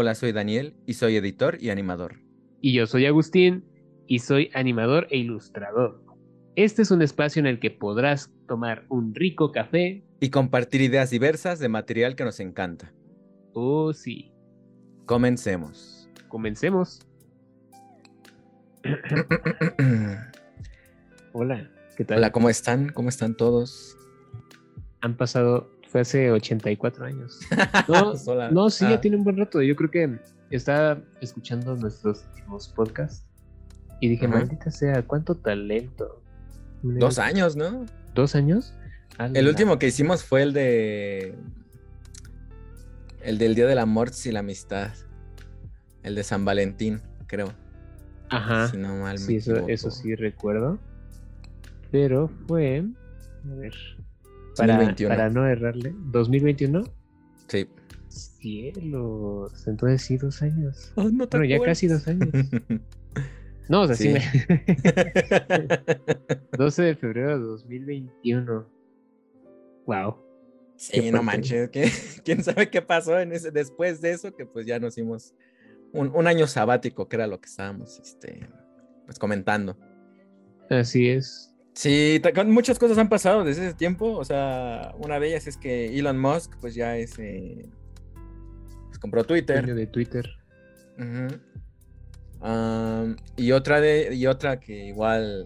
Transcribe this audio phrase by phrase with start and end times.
[0.00, 2.20] Hola, soy Daniel y soy editor y animador.
[2.60, 3.64] Y yo soy Agustín
[4.06, 6.04] y soy animador e ilustrador.
[6.54, 11.10] Este es un espacio en el que podrás tomar un rico café y compartir ideas
[11.10, 12.94] diversas de material que nos encanta.
[13.54, 14.30] Oh, sí.
[15.04, 16.08] Comencemos.
[16.28, 17.04] Comencemos.
[21.32, 22.18] Hola, ¿qué tal?
[22.18, 22.90] Hola, ¿cómo están?
[22.90, 23.96] ¿Cómo están todos?
[25.00, 27.40] Han pasado, fue hace 84 años.
[27.88, 28.14] No,
[28.50, 29.00] no sí, ya ah.
[29.00, 29.62] tiene un buen rato.
[29.62, 30.18] Yo creo que
[30.50, 33.24] estaba escuchando nuestros últimos podcasts
[34.00, 36.22] y dije, maldita sea, cuánto talento.
[36.82, 37.86] Dos años, ¿no?
[38.14, 38.74] ¿Dos años?
[39.18, 41.34] El último que hicimos fue el de.
[43.22, 44.92] El del Día del Amor y la Amistad.
[46.04, 47.52] El de San Valentín, creo.
[48.30, 48.68] Ajá.
[48.68, 50.78] Si no mal sí, eso, eso, sí recuerdo.
[51.90, 52.84] Pero fue.
[53.50, 53.74] A ver.
[54.58, 55.94] Para, para no errarle.
[56.12, 56.90] ¿2021?
[57.48, 57.68] Sí.
[58.08, 59.66] Cielos.
[59.66, 60.92] Entonces sí, dos años.
[60.96, 62.28] Oh, no bueno, ya casi dos años.
[63.68, 64.20] no, o sea, sí, me.
[66.58, 68.66] 12 de febrero de 2021.
[69.86, 70.16] Wow.
[70.76, 71.70] Sí, no manches.
[72.24, 74.34] ¿Quién sabe qué pasó en ese, después de eso?
[74.34, 75.34] Que pues ya nos hicimos
[75.92, 78.48] un, año sabático, que era lo que estábamos este,
[79.06, 79.76] pues, comentando.
[80.70, 81.54] Así es.
[81.78, 84.16] Sí, muchas cosas han pasado desde ese tiempo.
[84.16, 87.16] O sea, una de ellas es que Elon Musk, pues ya es.
[87.20, 87.70] Eh,
[88.88, 89.64] pues, compró Twitter.
[89.64, 90.28] de Twitter.
[93.36, 94.12] y otra de.
[94.12, 95.44] Y otra que igual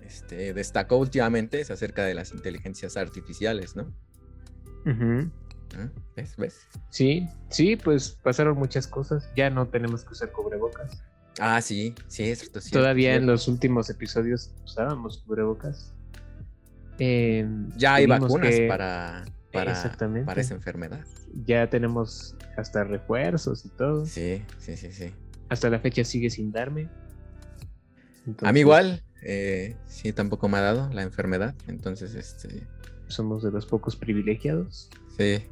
[0.00, 3.92] este, destacó últimamente es acerca de las inteligencias artificiales, ¿no?
[6.16, 6.36] ¿Ves?
[6.38, 6.66] ¿Ves?
[6.88, 9.30] Sí, sí, pues pasaron muchas cosas.
[9.36, 11.04] Ya no tenemos que usar cubrebocas.
[11.38, 12.60] Ah, sí, sí, es cierto.
[12.72, 15.92] Todavía en los últimos episodios usábamos cubrebocas.
[16.98, 19.74] Em, ya hay vacunas para, para,
[20.24, 21.04] para esa enfermedad.
[21.44, 24.06] Ya tenemos hasta refuerzos y todo.
[24.06, 25.12] Sí, sí, sí, sí.
[25.48, 26.88] Hasta la fecha sigue sin darme.
[28.42, 31.54] A mí igual, eh, sí, tampoco me ha dado la enfermedad.
[31.68, 32.66] Entonces, este.
[33.08, 34.90] Somos de los pocos privilegiados.
[35.16, 35.44] Sí.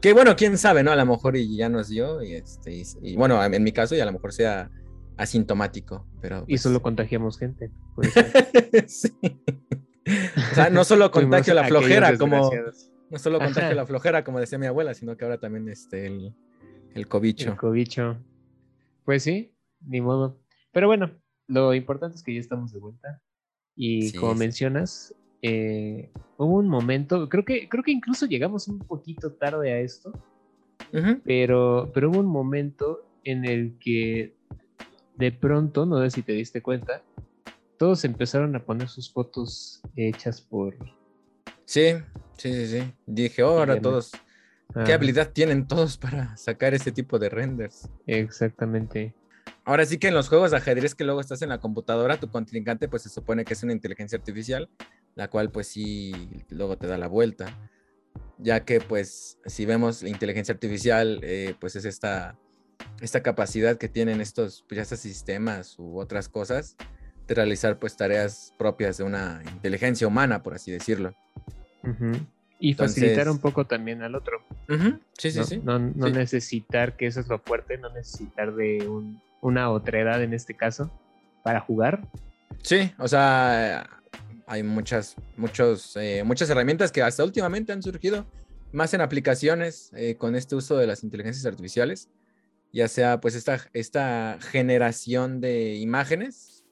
[0.00, 0.92] Que bueno, quién sabe, ¿no?
[0.92, 4.00] A lo mejor y ya nos dio, y este, y, bueno, en mi caso, y
[4.00, 4.70] a lo mejor sea
[5.20, 6.42] asintomático, pero.
[6.42, 7.70] Y pues solo contagiamos gente.
[8.86, 9.12] sí.
[10.52, 12.50] O sea, no solo contagio la flojera, como.
[13.10, 16.34] No solo contagio la flojera, como decía mi abuela, sino que ahora también este, el,
[16.94, 17.50] el cobicho.
[17.50, 18.16] El cobicho.
[19.04, 20.40] Pues sí, ni modo.
[20.72, 21.10] Pero bueno,
[21.48, 23.20] lo importante es que ya estamos de vuelta.
[23.74, 29.32] Y como mencionas, eh, hubo un momento, creo que, creo que incluso llegamos un poquito
[29.32, 30.12] tarde a esto,
[31.24, 34.36] pero, pero hubo un momento en el que
[35.20, 37.02] de pronto, no sé si te diste cuenta,
[37.78, 40.74] todos empezaron a poner sus fotos hechas por...
[41.66, 41.92] Sí,
[42.38, 42.92] sí, sí, sí.
[43.06, 44.12] Dije, oh, ahora todos...
[44.86, 47.90] ¿Qué habilidad tienen todos para sacar ese tipo de renders?
[48.06, 49.14] Exactamente.
[49.64, 52.30] Ahora sí que en los juegos de ajedrez que luego estás en la computadora, tu
[52.30, 54.70] contrincante pues se supone que es una inteligencia artificial,
[55.16, 56.12] la cual pues sí
[56.50, 57.58] luego te da la vuelta,
[58.38, 62.38] ya que pues si vemos la inteligencia artificial eh, pues es esta,
[63.00, 66.76] esta capacidad que tienen estos, pues, estos sistemas u otras cosas
[67.26, 71.14] de realizar pues tareas propias de una inteligencia humana, por así decirlo.
[72.58, 74.42] Y facilitar un poco también al otro.
[75.18, 75.60] Sí, sí, sí.
[75.62, 80.34] No, necesitar, que eso es lo fuerte, no necesitar de un una otra edad en
[80.34, 80.90] este caso,
[81.42, 82.06] para jugar.
[82.62, 83.88] Sí, o sea,
[84.46, 88.26] hay muchas, muchos, eh, muchas herramientas que hasta últimamente han surgido
[88.72, 92.08] más en aplicaciones eh, con este uso de las inteligencias artificiales,
[92.72, 96.64] ya sea pues esta, esta generación de imágenes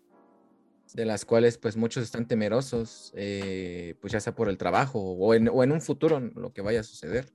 [0.95, 5.35] de las cuales pues muchos están temerosos, eh, pues ya sea por el trabajo o
[5.35, 7.27] en, o en, un futuro lo que vaya a suceder.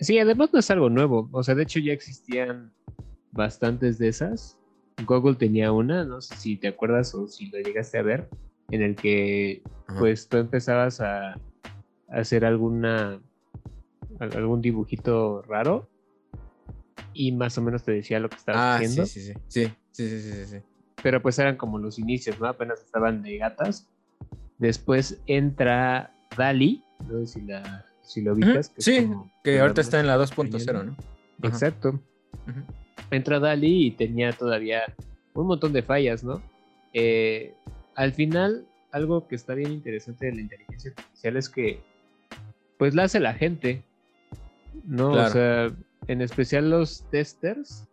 [0.00, 2.72] Sí, además no es algo nuevo, o sea, de hecho ya existían
[3.32, 4.58] bastantes de esas.
[5.06, 8.28] Google tenía una, no sé si te acuerdas o si lo llegaste a ver,
[8.70, 9.62] en el que
[9.98, 11.40] pues tú empezabas a,
[12.08, 13.20] hacer alguna
[14.18, 15.90] algún dibujito raro
[17.12, 19.06] y más o menos te decía lo que estabas ah, haciendo.
[19.06, 20.56] Sí, sí, sí, sí, sí, sí, sí,
[21.02, 22.46] Pero pues eran como los inicios, ¿no?
[22.46, 23.86] Apenas estaban de gatas.
[24.58, 28.72] Después entra Dali, no sé si, la, si lo ubicas.
[28.76, 29.08] sí,
[29.44, 30.96] que ahorita está en la 2.0, ¿no?
[31.42, 32.00] Exacto
[33.10, 34.82] entra Dali y tenía todavía
[35.34, 36.42] un montón de fallas, ¿no?
[36.92, 37.54] Eh,
[37.94, 41.80] al final, algo que está bien interesante de la inteligencia artificial es que,
[42.76, 43.82] pues la hace la gente,
[44.84, 45.12] ¿no?
[45.12, 45.70] O sea,
[46.06, 47.88] en especial los testers,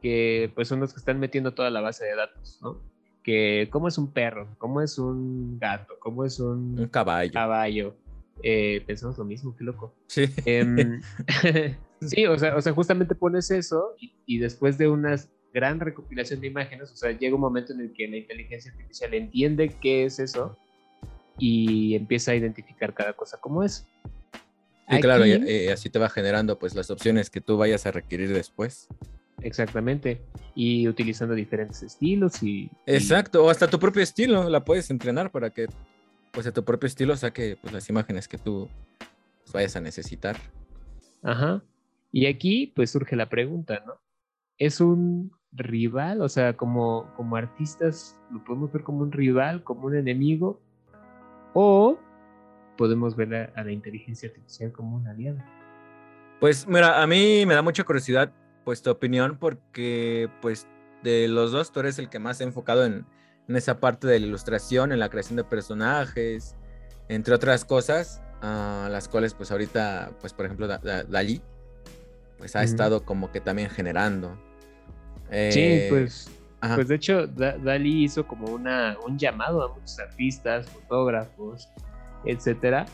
[0.00, 2.80] que pues son los que están metiendo toda la base de datos, ¿no?
[3.22, 7.32] Que cómo es un perro, cómo es un gato, cómo es un, un caballo.
[7.32, 7.96] caballo.
[8.42, 9.94] Eh, pensamos lo mismo, qué loco.
[10.06, 10.28] Sí.
[10.44, 11.00] Em,
[12.08, 13.94] Sí, o sea, o sea, justamente pones eso
[14.26, 15.16] y, después de una
[15.52, 19.14] gran recopilación de imágenes, o sea, llega un momento en el que la inteligencia artificial
[19.14, 20.56] entiende qué es eso
[21.38, 23.86] y empieza a identificar cada cosa como es.
[24.88, 27.90] Sí, claro, y, eh, así te va generando pues las opciones que tú vayas a
[27.90, 28.88] requerir después.
[29.40, 30.22] Exactamente.
[30.54, 32.70] Y utilizando diferentes estilos y.
[32.86, 35.68] Exacto, o hasta tu propio estilo, la puedes entrenar para que
[36.32, 38.68] pues a tu propio estilo saque pues, las imágenes que tú
[39.42, 40.36] pues, vayas a necesitar.
[41.22, 41.62] Ajá.
[42.12, 43.94] Y aquí pues surge la pregunta, ¿no?
[44.58, 46.20] ¿Es un rival?
[46.20, 50.60] O sea, como, como artistas lo podemos ver como un rival, como un enemigo,
[51.54, 51.98] o
[52.76, 55.44] podemos ver a, la inteligencia artificial como una aliada.
[56.40, 58.32] Pues mira, a mí me da mucha curiosidad
[58.64, 60.66] pues tu opinión porque pues
[61.02, 63.06] de los dos tú eres el que más ha enfocado en,
[63.48, 66.56] en esa parte de la ilustración, en la creación de personajes,
[67.08, 71.42] entre otras cosas, a las cuales pues ahorita pues por ejemplo Dalí
[72.38, 74.36] pues ha estado como que también generando.
[75.30, 76.30] sí, eh, pues,
[76.74, 81.68] pues de hecho Dalí hizo como una, un llamado a muchos artistas, fotógrafos,
[82.26, 82.86] etcétera,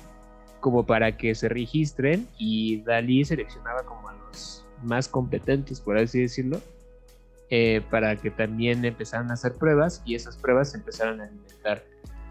[0.61, 6.21] como para que se registren y Dalí seleccionaba como a los más competentes, por así
[6.21, 6.61] decirlo,
[7.51, 11.83] eh, para que también empezaran a hacer pruebas y esas pruebas empezaran a alimentar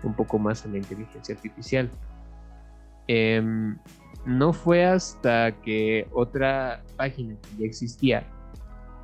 [0.04, 1.90] un poco más a la inteligencia artificial.
[3.07, 3.78] Em,
[4.25, 8.24] no fue hasta que otra página que ya existía,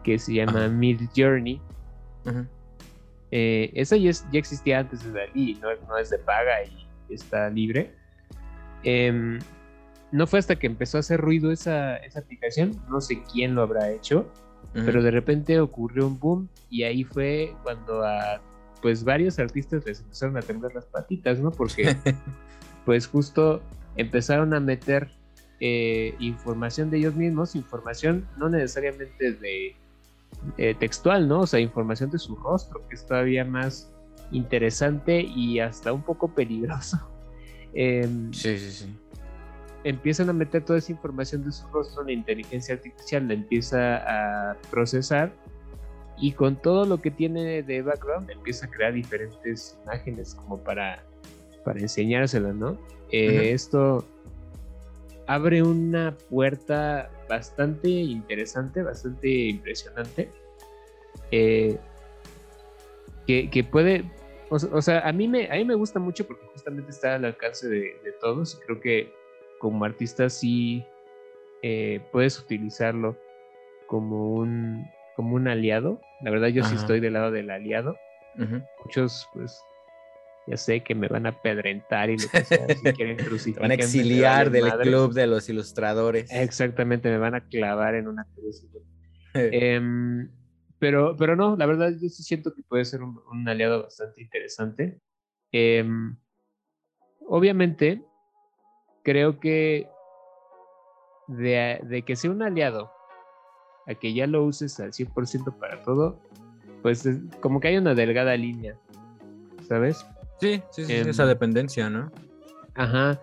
[0.04, 1.60] que se llama Mid Journey,
[3.32, 7.50] eh, esa ya, ya, existía antes de Dalí, no, no es de paga y está
[7.50, 7.94] libre.
[8.84, 9.40] Em,
[10.12, 13.92] no fue hasta que empezó a hacer ruido esa, aplicación, no sé quién lo habrá
[13.92, 14.32] hecho,
[14.74, 18.42] pero de repente ocurrió un boom y ahí fue cuando a
[18.82, 21.50] pues varios artistas les empezaron a temblar las patitas, ¿no?
[21.50, 21.96] Porque
[22.86, 23.62] pues justo
[23.96, 25.10] empezaron a meter
[25.60, 29.76] eh, información de ellos mismos, información no necesariamente de
[30.58, 31.42] eh, textual, ¿no?
[31.42, 33.92] O sea, información de su rostro, que es todavía más
[34.36, 36.98] interesante y hasta un poco peligroso.
[37.78, 38.96] Em, sí, sí, sí.
[39.84, 44.56] Empiezan a meter toda esa información de su rostro, la inteligencia artificial la empieza a
[44.72, 45.34] procesar
[46.18, 51.04] y con todo lo que tiene de background empieza a crear diferentes imágenes como para,
[51.66, 52.80] para enseñárselas, ¿no?
[53.12, 54.08] Eh, esto
[55.28, 60.30] abre una puerta bastante interesante, bastante impresionante.
[61.32, 61.78] Eh,
[63.28, 64.06] que, puede,
[64.50, 67.68] o, sea, a mí, me, a mí me gusta mucho porque justamente está al alcance
[67.68, 69.14] de, todos y creo que
[69.60, 70.86] como artista sí
[71.62, 73.18] eh, puedes utilizarlo
[73.88, 76.00] como un, como un aliado.
[76.22, 77.98] La verdad yo sí estoy del lado del aliado.
[78.84, 79.64] Muchos, pues,
[80.48, 83.64] ya sé que me van a pedrentar y lo que sea, si quieren crucificar.
[83.64, 86.32] van a exiliar del club de los ilustradores.
[86.32, 88.66] Exactamente, me van a clavar en una cruz.
[89.34, 89.82] eh,
[90.80, 95.00] pero, pero no, la verdad yo sí siento que puede ser un, aliado bastante interesante.
[95.52, 96.18] Em,
[97.28, 98.04] obviamente,
[99.04, 99.88] creo que
[101.28, 102.92] de, que sea un aliado
[103.88, 106.20] a que ya lo uses al 100% para todo,
[106.82, 107.08] pues
[107.40, 108.78] como que hay una delgada línea,
[109.68, 110.06] ¿sabes?
[110.40, 112.12] Sí, sí, sí, em, esa dependencia, ¿no?
[112.74, 113.20] Ajá.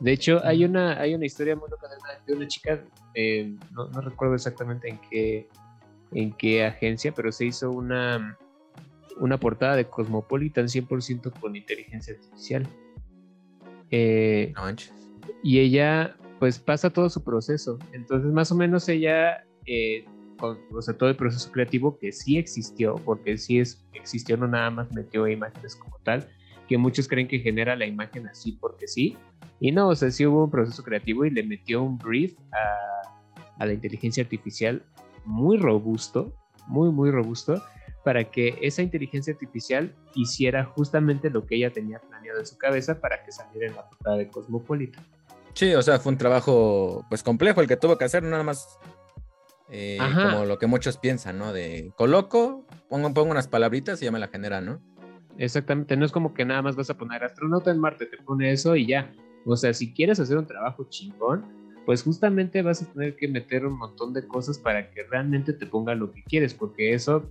[0.00, 1.88] De hecho, hay una, hay una historia muy loca
[2.26, 2.82] de una, chica,
[3.14, 5.48] eh, no, no, recuerdo exactamente en qué,
[6.14, 8.38] en qué agencia, pero se hizo una,
[9.18, 12.66] una portada de Cosmopolitan 100% con inteligencia artificial.
[13.90, 14.52] Eh,
[15.42, 17.78] y ella pues pasa todo su proceso.
[17.92, 20.04] Entonces más o menos ella, eh,
[20.38, 24.46] con, o sea, todo el proceso creativo que sí existió, porque sí es, existió, no
[24.46, 26.28] nada más metió imágenes como tal,
[26.68, 29.16] que muchos creen que genera la imagen así porque sí.
[29.60, 33.62] Y no, o sea, sí hubo un proceso creativo y le metió un brief a,
[33.62, 34.82] a la inteligencia artificial
[35.24, 36.32] muy robusto,
[36.66, 37.62] muy, muy robusto,
[38.04, 43.00] para que esa inteligencia artificial hiciera justamente lo que ella tenía planeado en su cabeza
[43.00, 45.04] para que saliera en la portada de Cosmopolitan.
[45.54, 48.78] Sí, o sea, fue un trabajo pues complejo el que tuvo que hacer, nada más
[49.70, 51.52] eh, como lo que muchos piensan, ¿no?
[51.52, 54.80] De coloco, pongo, pongo unas palabritas y ya me la genera, ¿no?
[55.38, 58.52] Exactamente, no es como que nada más vas a poner astronauta en Marte, te pone
[58.52, 59.12] eso y ya.
[59.46, 63.66] O sea, si quieres hacer un trabajo chingón, pues justamente vas a tener que meter
[63.66, 67.30] un montón de cosas para que realmente te ponga lo que quieres, porque eso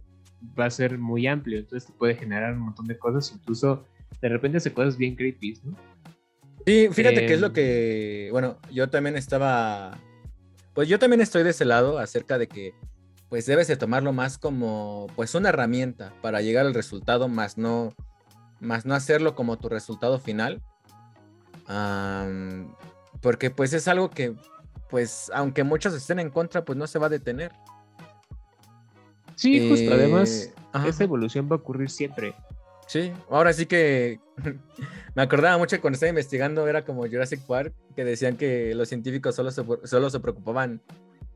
[0.60, 3.86] va a ser muy amplio, entonces te puede generar un montón de cosas, incluso
[4.22, 5.76] de repente hace cosas bien creepy, ¿no?
[6.66, 9.98] Sí, fíjate que es lo em, que, bueno, yo también estaba,
[10.74, 12.74] pues yo también estoy de ese lado acerca de que
[13.28, 17.94] pues debes de tomarlo más como pues una herramienta para llegar al resultado, más no,
[18.60, 20.62] más no hacerlo como tu resultado final
[23.24, 24.36] porque pues es algo que
[24.90, 27.52] pues aunque muchos estén en contra, pues no se va a detener.
[29.36, 32.36] Sí, justo, además, eh, esa evolución va a ocurrir siempre.
[32.86, 34.20] Sí, ahora sí que
[35.16, 39.34] me acordaba mucho cuando estaba investigando, era como Jurassic Park, que decían que los científicos
[39.34, 40.82] solo se, solo se preocupaban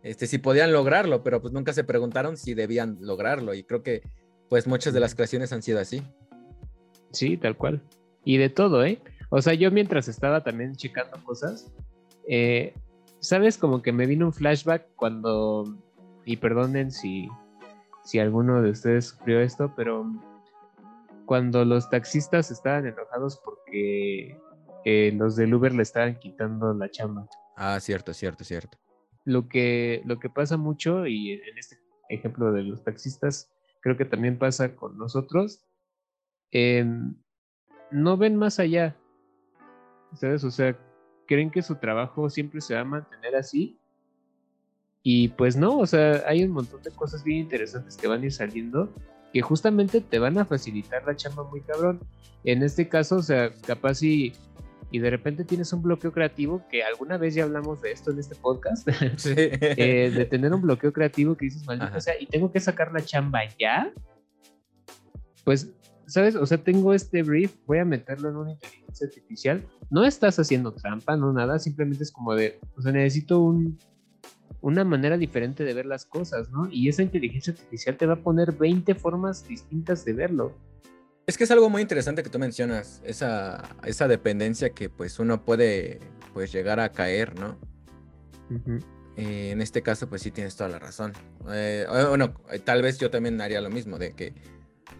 [0.03, 3.55] este, si podían lograrlo, pero pues nunca se preguntaron si debían lograrlo.
[3.55, 4.03] Y creo que
[4.49, 6.03] pues muchas de las creaciones han sido así.
[7.11, 7.81] Sí, tal cual.
[8.23, 9.01] Y de todo, ¿eh?
[9.29, 11.71] O sea, yo mientras estaba también checando cosas,
[12.27, 12.73] eh,
[13.19, 13.57] ¿sabes?
[13.57, 15.77] Como que me vino un flashback cuando,
[16.25, 17.27] y perdonen si,
[18.03, 20.05] si alguno de ustedes sufrió esto, pero
[21.25, 24.37] cuando los taxistas estaban enojados porque
[24.85, 27.27] eh, los del Uber le estaban quitando la chamba.
[27.57, 28.77] Ah, cierto, cierto, cierto.
[29.25, 34.05] Lo que, lo que pasa mucho, y en este ejemplo de los taxistas, creo que
[34.05, 35.65] también pasa con nosotros,
[37.91, 38.95] no ven más allá,
[40.13, 40.43] ¿sabes?
[40.43, 40.77] O sea,
[41.27, 43.77] creen que su trabajo siempre se va a mantener así.
[45.03, 48.25] Y pues no, o sea, hay un montón de cosas bien interesantes que van a
[48.25, 48.93] ir saliendo
[49.33, 51.99] que justamente te van a facilitar la chamba muy cabrón.
[52.43, 54.33] En este caso, o sea, capaz y,
[54.91, 58.19] y de repente tienes un bloqueo creativo, que alguna vez ya hablamos de esto en
[58.19, 58.87] este podcast,
[59.25, 62.91] eh, de tener un bloqueo creativo que dices, maldito o sea, y tengo que sacar
[62.91, 63.91] la chamba ya,
[65.43, 65.71] pues,
[66.07, 66.35] ¿sabes?
[66.35, 69.67] O sea, tengo este brief, voy a meterlo en una inteligencia artificial.
[69.91, 73.77] No estás haciendo trampa, no nada, simplemente es como de, o sea, necesito un
[74.61, 76.67] una manera diferente de ver las cosas, ¿no?
[76.71, 80.53] Y esa inteligencia artificial te va a poner 20 formas distintas de verlo.
[81.25, 85.43] Es que es algo muy interesante que tú mencionas, esa, esa dependencia que pues uno
[85.43, 85.99] puede
[86.33, 87.57] pues llegar a caer, ¿no?
[89.17, 91.13] Eh, en este caso pues sí tienes toda la razón.
[91.49, 92.33] Eh, bueno,
[92.63, 94.33] tal vez yo también haría lo mismo, de que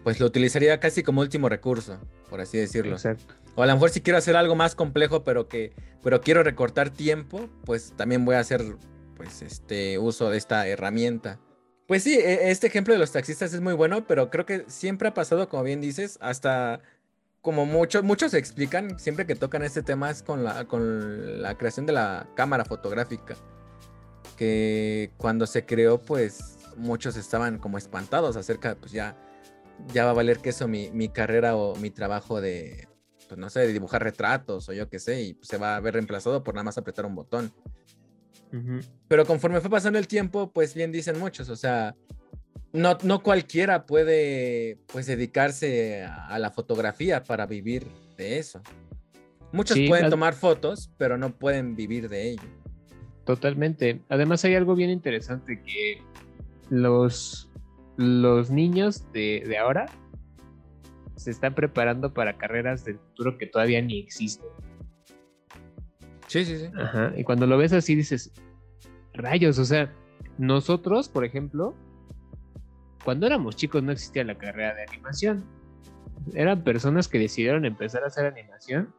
[0.08, 1.98] pues lo utilizaría casi como último recurso,
[2.30, 2.94] por así decirlo.
[2.94, 3.34] Exacto.
[3.56, 6.88] O a lo mejor si quiero hacer algo más complejo, pero que pero quiero recortar
[6.88, 8.64] tiempo, pues también voy a hacer
[9.18, 11.38] pues este uso de esta herramienta.
[11.86, 15.08] Pues sí, e, este ejemplo de los taxistas es muy bueno, pero creo que siempre
[15.08, 16.80] ha pasado, como bien dices, hasta
[17.42, 21.84] como muchos muchos explican, siempre que tocan este tema es con la, con la creación
[21.84, 23.36] de la cámara fotográfica.
[24.38, 29.14] Que cuando se creó, pues muchos estaban como espantados acerca, pues ya,
[29.92, 32.88] ya va a valer que eso mi, mi carrera o mi trabajo de,
[33.28, 35.94] pues no sé, de dibujar retratos o yo qué sé, y se va a ver
[35.94, 37.52] reemplazado por nada más apretar un botón.
[39.08, 41.94] Pero conforme fue pasando el tiempo, pues bien dicen muchos, o sea,
[42.72, 48.62] no, no cualquiera puede pues dedicarse a, la fotografía para vivir de eso.
[49.52, 52.48] Muchos pueden tomar fotos, pero no pueden vivir de ello.
[53.24, 54.02] Totalmente.
[54.08, 56.02] Además hay algo bien interesante que
[56.70, 57.47] los,
[57.98, 59.86] los niños de, de ahora
[61.16, 64.48] se están preparando para carreras del futuro que todavía ni existen.
[66.28, 66.70] Sí, sí, sí.
[66.78, 67.12] Ajá.
[67.16, 68.32] Y cuando lo ves así dices,
[69.14, 69.92] rayos, o sea,
[70.38, 71.74] nosotros, por ejemplo,
[73.04, 75.44] cuando éramos chicos no existía la carrera de animación.
[76.34, 78.94] Eran personas que decidieron empezar a hacer animación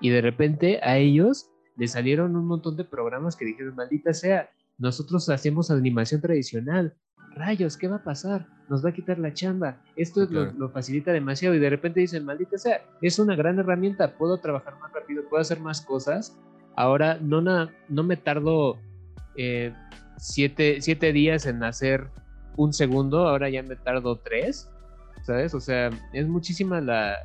[0.00, 4.50] y de repente a ellos les salieron un montón de programas que dijeron, maldita sea,
[4.78, 6.94] nosotros hacemos animación tradicional.
[7.34, 8.46] Rayos, ¿qué va a pasar?
[8.68, 9.76] Nos va a quitar la chamba.
[9.96, 14.16] Esto lo, lo, facilita demasiado y de repente dicen, maldita sea, es una gran herramienta,
[14.16, 16.36] puedo trabajar más rápido, puedo hacer más cosas
[16.76, 18.78] Ahora no, no me tardo
[19.36, 19.72] eh,
[20.16, 22.08] siete, días en hacer
[22.56, 24.70] un segundo, ahora ya me tardo tres,
[25.22, 25.54] ¿sabes?
[25.54, 27.16] O sea, es muchísima la,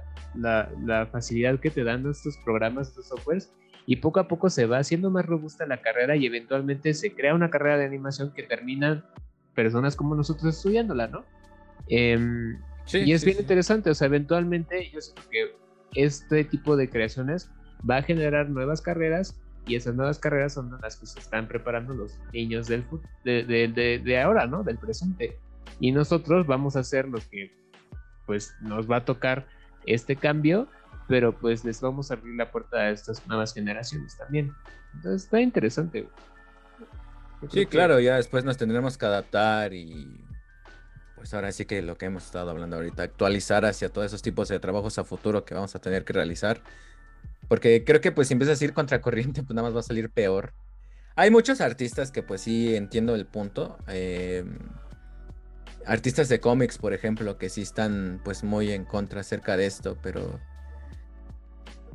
[1.12, 3.54] facilidad que te dan estos programas, estos softwares,
[3.86, 7.36] y poco a poco se va haciendo más robusta la carrera y eventualmente se crea
[7.36, 9.06] una carrera de animación que terminan
[9.56, 11.26] personas como nosotros estudiándola, ¿no?
[11.88, 12.60] Em,
[12.94, 15.56] y es bien interesante, o sea, eventualmente yo siento que
[15.96, 17.50] este tipo de creaciones
[17.90, 21.94] va a generar nuevas carreras y esas nuevas carreras son las que se están preparando
[21.94, 22.86] los niños del,
[23.24, 24.64] de, de, ahora, ¿no?
[24.64, 25.40] Del presente.
[25.80, 27.52] Y nosotros vamos a ser los que,
[28.28, 29.48] pues, nos va a tocar
[29.88, 30.68] este cambio,
[31.08, 34.54] pero pues les vamos a abrir la puerta a estas nuevas generaciones también.
[34.94, 36.08] Entonces está interesante.
[37.52, 40.20] Sí, claro, ya después nos tendremos que adaptar y
[41.16, 44.48] pues ahora sí que lo que hemos estado hablando ahorita, actualizar hacia todos esos tipos
[44.48, 46.62] de trabajos a futuro que vamos a tener que realizar
[47.48, 50.10] porque creo que pues si empiezas a ir contracorriente, pues nada más va a salir
[50.10, 50.54] peor.
[51.16, 53.78] Hay muchos artistas que pues sí entiendo el punto.
[53.88, 54.58] Em,
[55.86, 59.98] artistas de cómics, por ejemplo, que sí están pues muy en contra acerca de esto,
[60.02, 60.40] pero...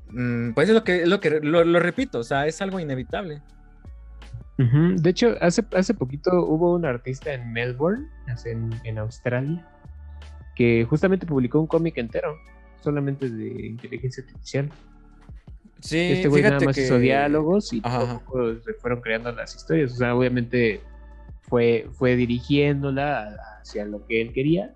[0.09, 3.43] Mm, pues es lo que, lo, que lo, repito, o sea, es algo inevitable.
[4.69, 8.07] De hecho, hace, hace poquito hubo un artista en Melbourne,
[8.45, 9.67] en, en Australia,
[10.55, 12.37] que justamente publicó un cómic entero,
[12.81, 14.71] solamente de inteligencia artificial.
[15.81, 19.93] Sí, este güey nada más hizo diálogos y poco se fueron creando las historias.
[19.93, 20.83] O sea, obviamente
[21.41, 24.75] fue, fue dirigiéndola hacia lo que él quería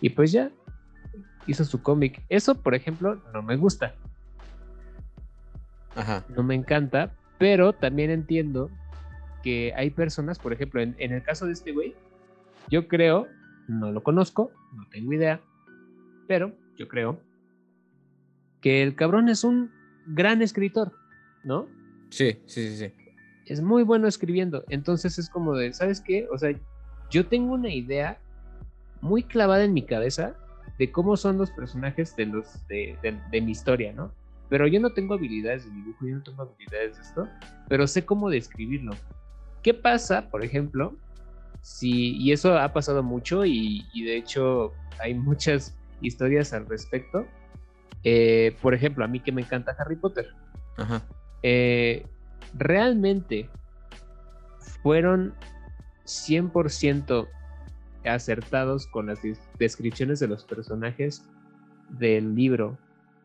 [0.00, 0.50] y pues ya
[1.46, 2.20] hizo su cómic.
[2.28, 3.94] Eso, por ejemplo, no me gusta.
[5.94, 6.24] Ajá.
[6.34, 8.70] No me encanta, pero también entiendo
[9.42, 11.94] que hay personas, por ejemplo, en, en el caso de este güey,
[12.68, 13.26] yo creo,
[13.68, 15.40] no lo conozco, no tengo idea,
[16.26, 17.20] pero yo creo
[18.60, 19.70] que el cabrón es un
[20.06, 20.92] gran escritor,
[21.44, 21.66] ¿no?
[22.10, 22.92] Sí, sí, sí, sí.
[23.46, 24.64] Es muy bueno escribiendo.
[24.68, 26.28] Entonces es como de, ¿sabes qué?
[26.30, 26.54] O sea,
[27.10, 28.18] yo tengo una idea
[29.00, 30.36] muy clavada en mi cabeza
[30.78, 34.12] de cómo son los personajes de, los, de, mi historia, ¿no?
[34.48, 37.28] Pero yo no tengo habilidades de dibujo, yo no tengo habilidades de esto,
[37.68, 38.92] pero sé cómo describirlo.
[39.62, 40.96] ¿Qué pasa, por ejemplo,
[41.62, 47.26] si, y eso ha pasado mucho y, y de hecho hay muchas historias al respecto,
[48.02, 50.28] eh, por ejemplo, a mí que me encanta Harry Potter.
[51.42, 52.06] Eh,
[52.54, 53.50] realmente
[54.82, 55.34] fueron
[56.06, 57.28] 100%
[58.04, 59.18] acertados con las
[59.58, 61.22] descripciones de los personajes
[61.90, 62.78] del libro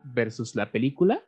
[0.04, 1.22] versus la película.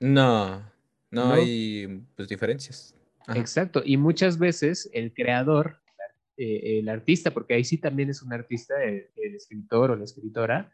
[0.00, 0.62] No,
[1.10, 2.94] no, hay pues, diferencias.
[3.34, 5.80] Exacto, y muchas veces el creador,
[6.36, 10.72] eh, el artista, porque ahí sí también es un artista, el escritor o la escritora,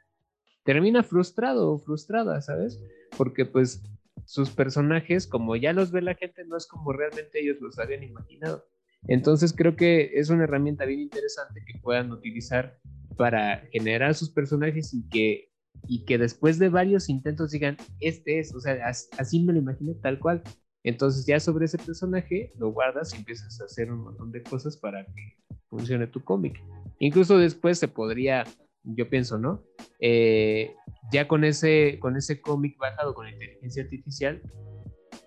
[0.64, 2.80] termina frustrado o frustrada, ¿sabes?
[3.16, 3.82] Porque pues
[4.24, 8.02] sus personajes, como ya los ve la gente, no es como realmente ellos los habían
[8.02, 8.66] imaginado.
[9.06, 12.78] Entonces creo que es una herramienta bien interesante que puedan utilizar
[13.16, 15.52] para generar sus personajes y que,
[15.86, 19.94] y que después de varios intentos digan, este es, o sea, así me lo imagino
[20.02, 20.42] tal cual.
[20.84, 24.76] Entonces ya sobre ese personaje lo guardas y empiezas a hacer un montón de cosas
[24.76, 25.36] para que
[25.68, 26.62] funcione tu cómic.
[27.00, 28.44] Incluso después se podría
[28.84, 29.64] yo pienso, ¿no?
[29.98, 30.74] Eh,
[31.10, 34.42] ya con ese, con ese cómic bajado con inteligencia artificial,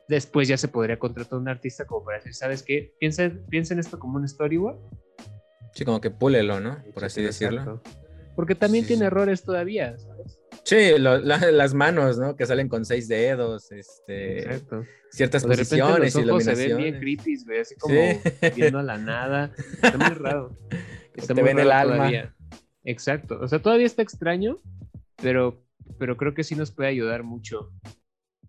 [0.08, 2.94] después ya se podría contratar a un artista como para decir, ¿sabes qué?
[3.00, 4.78] Piensa, piensa en esto como un storyboard.
[5.74, 6.78] Sí, como que púlelo, ¿no?
[6.94, 7.82] Por así decirlo.
[8.36, 10.37] Porque también tiene errores todavía, ¿sabes?
[10.68, 12.36] Sí, las manos, ¿no?
[12.36, 14.84] Que salen con seis dedos, este, Exacto.
[15.10, 17.96] ciertas o de posiciones los ojos se ven bien creepy, güey, así como
[18.54, 19.54] viendo a la nada.
[19.82, 20.58] Está muy raro.
[21.16, 21.96] Está Te ven el alma.
[21.96, 22.36] Todavía.
[22.84, 23.40] Exacto.
[23.40, 24.60] O sea, todavía está extraño,
[25.22, 25.66] pero,
[25.98, 27.72] pero creo que sí nos puede ayudar mucho.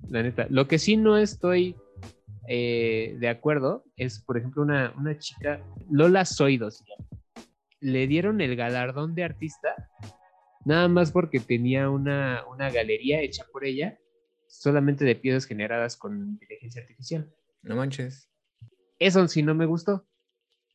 [0.08, 0.48] La neta.
[0.50, 1.76] Lo que sí no estoy
[2.48, 6.82] eh, de acuerdo es, por ejemplo, una, una chica, Lola Soidos,
[7.78, 9.88] le dieron el galardón de artista
[10.68, 13.98] nada más porque tenía una, una galería hecha por ella
[14.46, 17.32] solamente de piezas generadas con inteligencia artificial.
[17.62, 18.28] No manches.
[18.98, 20.06] Eso sí no me gustó.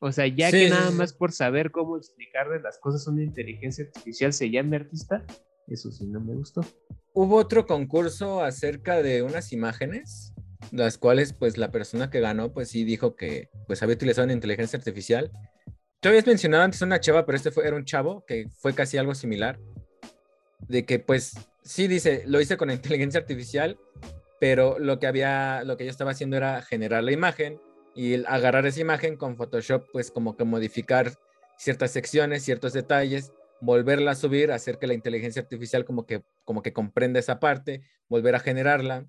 [0.00, 3.84] O sea, ya que nada más por saber cómo explicarle las cosas a una inteligencia
[3.84, 5.24] artificial se llame artista,
[5.68, 6.62] eso sí no me gustó.
[7.12, 10.34] Hubo otro concurso acerca de unas imágenes,
[10.72, 14.34] las cuales pues la persona que ganó pues sí dijo que pues había utilizado una
[14.34, 15.30] inteligencia artificial.
[16.00, 18.98] Tú habías mencionado antes una chava, pero este fue, era un chavo que fue casi
[18.98, 19.58] algo similar.
[20.68, 23.78] De que pues sí dice, lo hice con inteligencia artificial,
[24.40, 27.60] pero lo que había, lo que yo estaba haciendo era generar la imagen,
[27.94, 31.12] y agarrar esa imagen con Photoshop, pues como que modificar
[31.56, 36.62] ciertas secciones, ciertos detalles, volverla a subir, hacer que la inteligencia artificial como que, como
[36.62, 39.06] que comprenda esa parte, volver a generarla,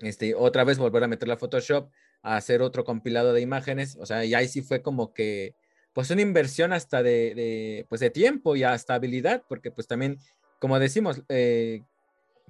[0.00, 1.90] este, otra vez volver a meterla a Photoshop,
[2.22, 5.54] a hacer otro compilado de imágenes, o sea, y ahí sí fue como que,
[5.94, 10.18] pues una inversión hasta de, pues de tiempo y hasta habilidad, porque pues también,
[10.58, 11.82] como decimos, eh,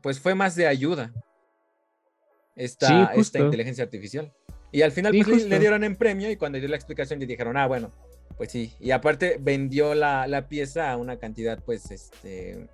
[0.02, 1.12] pues fue más de ayuda
[2.56, 4.32] esta, esta inteligencia artificial.
[4.72, 7.56] Y al final pues, le, dieron en premio y cuando dio la explicación le dijeron,
[7.56, 7.92] ah, bueno,
[8.36, 8.74] pues sí.
[8.80, 12.66] Y aparte vendió la, la pieza a una cantidad, pues, este,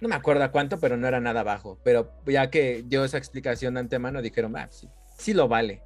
[0.00, 1.78] no me acuerdo a cuánto, pero no era nada bajo.
[1.82, 4.88] Pero ya que dio esa explicación de antemano, dijeron, ah, sí,
[5.18, 5.82] sí lo vale.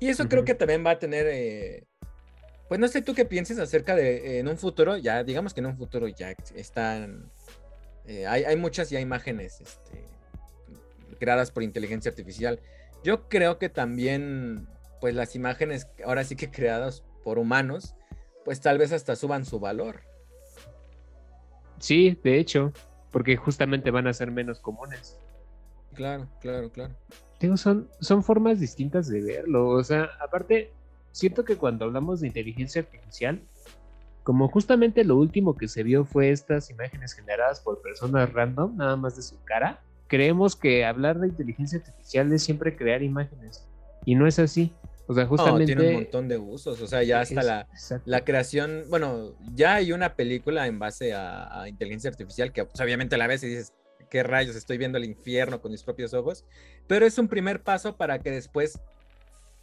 [0.00, 1.84] Y eso creo que también va a tener, eh,
[2.68, 5.66] pues no sé tú qué pienses acerca de en un futuro, ya digamos que en
[5.66, 7.30] un futuro ya están,
[8.06, 10.04] eh, hay, hay, muchas ya imágenes este,
[11.18, 12.60] creadas por inteligencia artificial.
[13.04, 14.66] Yo creo que también
[15.00, 17.96] pues las imágenes ahora sí que creadas por humanos,
[18.44, 20.02] pues tal vez hasta suban su valor.
[21.78, 22.72] Sí, de hecho,
[23.10, 25.18] porque justamente van a ser menos comunes.
[25.94, 26.94] Claro, claro, claro.
[27.56, 29.70] son, son formas distintas de verlo.
[29.70, 30.70] O sea, aparte,
[31.10, 33.42] siento que cuando hablamos de inteligencia artificial,
[34.22, 38.96] como justamente lo último que se vio fue estas imágenes generadas por personas random, nada
[38.96, 43.66] más de su cara, creemos que hablar de inteligencia artificial es siempre crear imágenes.
[44.04, 44.72] Y no es así.
[45.06, 45.66] O sea, justamente.
[45.74, 46.80] tiene un montón de usos.
[46.80, 47.68] O sea, ya hasta la,
[48.04, 48.84] la, creación.
[48.88, 53.26] Bueno, ya hay una película en base a, inteligencia artificial que pues, obviamente a la
[53.26, 53.72] vez dices,
[54.10, 56.44] qué rayos estoy viendo el infierno con mis propios ojos,
[56.86, 58.78] pero es un primer paso para que después,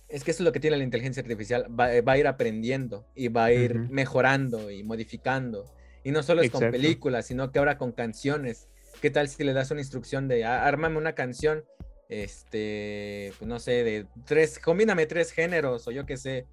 [0.09, 3.05] es que eso es lo que tiene la inteligencia artificial, va, eh, a ir aprendiendo
[3.15, 5.71] y va a ir mejorando y modificando.
[6.03, 8.67] Y no solo es con películas, sino que ahora con canciones.
[9.01, 11.63] ¿Qué tal si le das una instrucción de ármame una canción,
[12.09, 16.45] este, pues no sé, de tres, combíname tres géneros o yo qué sé?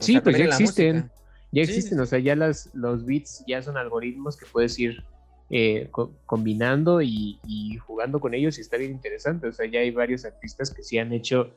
[0.00, 1.10] sí, pues ya existen.
[1.52, 5.02] Ya existen, o sea, ya las, los beats ya son algoritmos que puedes ir
[5.50, 5.90] eh,
[6.26, 7.40] combinando y,
[7.84, 9.48] jugando con ellos y está bien interesante.
[9.48, 11.52] O sea, ya hay varios artistas que sí han hecho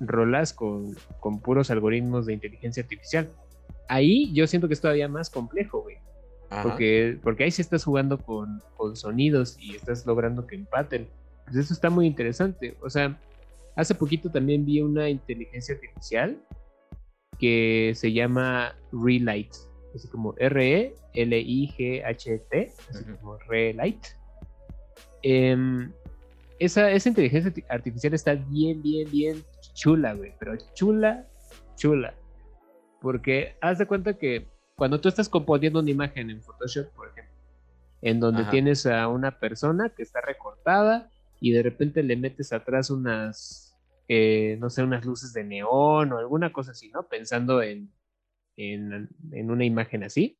[0.00, 3.30] rolas con, con puros algoritmos de inteligencia artificial.
[3.88, 5.96] Ahí yo siento que es todavía más complejo, güey.
[6.62, 11.08] Porque, porque ahí sí estás jugando con, con, sonidos y estás logrando que empaten.
[11.44, 12.76] Pues eso está muy interesante.
[12.82, 13.16] O sea,
[13.76, 16.36] hace poquito también vi una inteligencia artificial
[17.38, 19.54] que se llama Relight,
[19.94, 21.02] así como R-E-L-I-G-H-T,
[22.90, 24.06] así como Relight.
[25.22, 25.92] Em,
[26.58, 31.26] esa, esa inteligencia artificial está bien, bien, bien chula, güey, pero chula,
[31.76, 32.14] chula.
[33.00, 37.34] Porque haz de cuenta que cuando tú estás componiendo una imagen en Photoshop, por ejemplo,
[38.02, 42.90] en donde tienes a una persona que está recortada y de repente le metes atrás
[42.90, 43.70] unas
[44.12, 47.06] eh, no sé, unas luces de neón o alguna cosa así, ¿no?
[47.06, 47.92] Pensando en,
[48.56, 49.08] en,
[49.48, 50.36] una imagen así.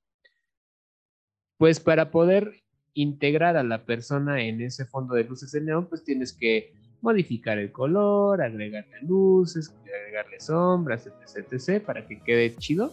[1.56, 2.64] Pues para poder
[2.94, 7.58] integrar a la persona en ese fondo de luces de neón, pues tienes que modificar
[7.58, 12.92] el color, agregarle luces, agregarle sombras, etc, etc, para que quede chido.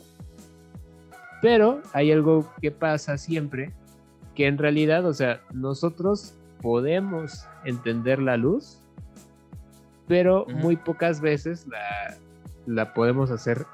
[1.41, 3.71] Pero hay algo que pasa siempre,
[4.35, 8.79] que en realidad, o sea, nosotros podemos entender la luz,
[10.07, 11.67] pero muy pocas veces
[12.65, 13.65] la, podemos hacer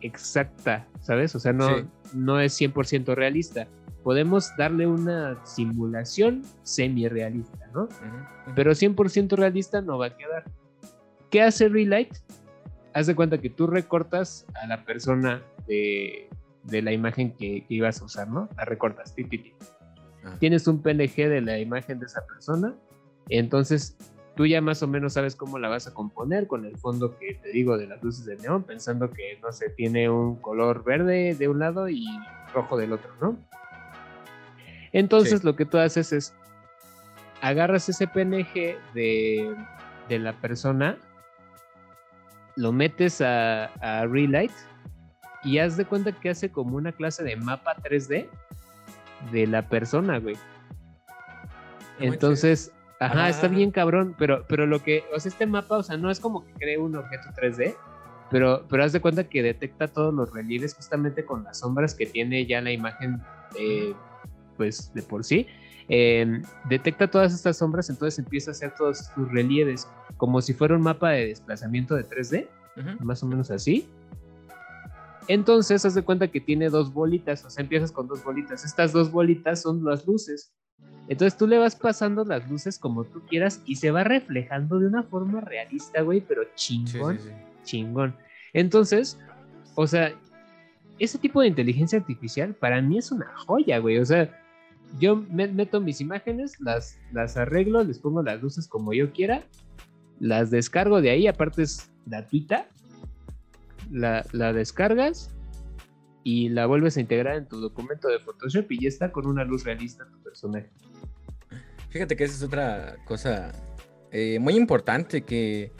[0.00, 1.34] exacta, ¿sabes?
[1.34, 3.66] O sea, no, no es 100% realista.
[4.04, 7.88] Podemos darle una simulación semi-realista, ¿no?
[8.54, 10.44] Pero 100% realista no va a quedar.
[11.30, 12.14] ¿Qué hace Relight?
[12.92, 16.28] Haz de cuenta que tú recortas a la persona de,
[16.70, 18.48] la imagen que, ibas a usar, ¿no?
[18.56, 19.14] La recortas,
[20.24, 20.36] ah.
[20.38, 22.74] Tienes un PNG de la imagen de esa persona,
[23.30, 23.96] entonces
[24.36, 27.34] tú ya más o menos sabes cómo la vas a componer con el fondo que
[27.34, 31.34] te digo de las luces de neón, pensando que, no sé, tiene un color verde
[31.34, 32.04] de un lado y
[32.52, 33.38] rojo del otro, ¿no?
[34.94, 36.32] Entonces lo que tú haces es,
[37.42, 39.54] agarras ese PNG de,
[40.08, 40.96] la persona,
[42.56, 44.52] lo metes a, a Relight
[45.42, 48.28] y haz de cuenta que hace como una clase de mapa 3D
[49.30, 50.36] de la persona, güey.
[51.98, 55.96] Entonces, Ajá, está bien cabrón, pero, pero lo que, o sea, este mapa, o sea,
[55.96, 57.74] no es como que cree un objeto 3D,
[58.30, 62.06] pero, pero haz de cuenta que detecta todos los relieves justamente con las sombras que
[62.06, 63.20] tiene ya la imagen,
[64.56, 65.46] pues, de por sí.
[65.88, 69.86] Em, detecta todas estas sombras, entonces empieza a hacer todos sus relieves
[70.16, 72.48] como si fuera un mapa de desplazamiento de 3D,
[73.00, 73.86] más o menos así.
[75.28, 78.64] Entonces, haz de cuenta que tiene dos bolitas, o sea, empiezas con dos bolitas.
[78.64, 80.52] Estas dos bolitas son las luces.
[81.08, 84.86] Entonces tú le vas pasando las luces como tú quieras y se va reflejando de
[84.86, 87.18] una forma realista, güey, pero chingón,
[87.62, 88.16] chingón.
[88.54, 89.18] Entonces,
[89.74, 90.14] o sea,
[90.98, 93.98] ese tipo de inteligencia artificial para mí es una joya, güey.
[93.98, 94.30] O sea,
[94.98, 99.44] yo meto mis imágenes, las, las arreglo, les pongo las luces como yo quiera,
[100.20, 102.68] las descargo de ahí, aparte es gratuita,
[103.90, 105.30] la, la descargas
[106.22, 109.44] y la vuelves a integrar en tu documento de Photoshop y ya está con una
[109.44, 110.70] luz realista tu personaje.
[111.90, 113.52] Fíjate que esa es otra cosa
[114.10, 115.72] eh, muy importante que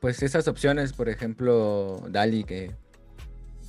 [0.00, 2.74] pues esas opciones, por ejemplo, DALI, que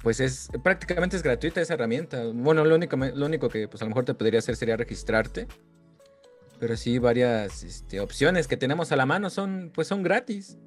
[0.06, 2.28] pues es prácticamente es gratuita esa herramienta.
[2.32, 5.48] Bueno, lo único, lo único que pues a lo mejor te podría hacer sería registrarte.
[6.60, 10.60] Pero sí, varias este, opciones que tenemos a la mano son, pues son gratis.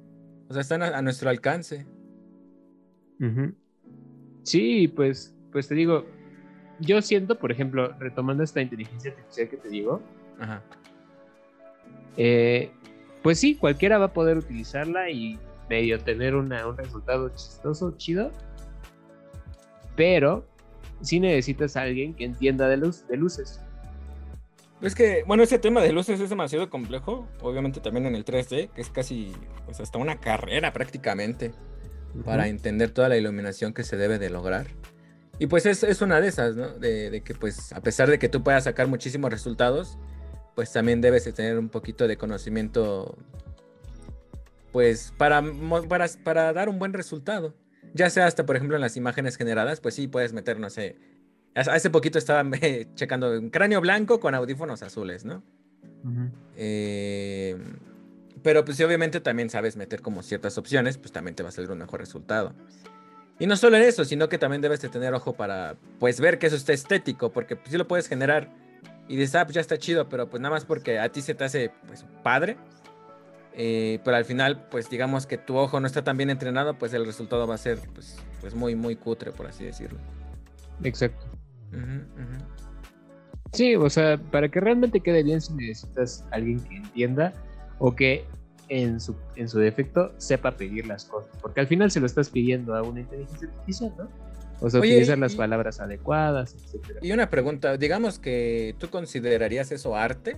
[0.49, 1.87] O sea, están a, nuestro alcance.
[4.43, 6.05] Sí, pues, pues te digo,
[6.81, 10.01] yo siento, por ejemplo, retomando esta inteligencia artificial que te digo,
[10.37, 10.61] Ajá.
[12.17, 12.71] Eh,
[13.23, 18.33] pues sí, cualquiera va a poder utilizarla y medio tener un resultado chistoso, chido.
[19.99, 20.47] Pero
[21.01, 23.59] sí necesitas a alguien que entienda de, luz, de luces.
[24.81, 27.27] Es que, bueno, ese tema de luces es demasiado complejo.
[27.41, 29.33] Obviamente también en el 3D, que es casi,
[29.65, 31.51] pues hasta una carrera prácticamente.
[32.23, 34.67] Para entender toda la iluminación que se debe de lograr.
[35.37, 36.69] Y pues es, es una de esas, ¿no?
[36.69, 39.97] De, de, que pues a pesar de que tú puedas sacar muchísimos resultados,
[40.55, 43.17] pues también debes de tener un poquito de conocimiento,
[44.71, 45.43] pues para,
[45.89, 47.53] para, para dar un buen resultado.
[47.93, 50.95] Ya sea hasta, por ejemplo, en las imágenes generadas, pues sí, puedes meter, no sé,
[51.55, 52.49] hace poquito estaba
[52.95, 55.43] checando un cráneo blanco con audífonos azules, ¿no?
[56.55, 57.57] Eh,
[58.41, 61.51] pero pues si obviamente también sabes meter como ciertas opciones, pues también te va a
[61.51, 62.53] salir un mejor resultado.
[63.37, 66.39] Y no solo en eso, sino que también debes de tener ojo para pues ver
[66.39, 68.49] que eso esté estético, porque pues, sí lo puedes generar
[69.07, 71.33] y dices, ah, pues ya está chido, pero pues nada más porque a ti se
[71.33, 72.57] te hace pues padre.
[73.61, 76.93] Eh, pero al final, pues digamos que tu ojo no está tan bien entrenado, pues
[76.93, 79.99] el resultado va a ser pues, pues muy, muy cutre, por así decirlo.
[80.81, 81.25] Exacto.
[83.51, 87.33] Sí, o sea, para que realmente quede bien, si necesitas alguien que entienda
[87.79, 88.23] o que
[88.69, 92.29] en su, en su defecto sepa pedir las cosas, porque al final se lo estás
[92.29, 94.09] pidiendo a una inteligencia artificial, ¿no?
[94.61, 96.99] O sea, utilizar las palabras adecuadas, etc.
[97.01, 100.37] Y una pregunta, digamos que tú considerarías eso arte,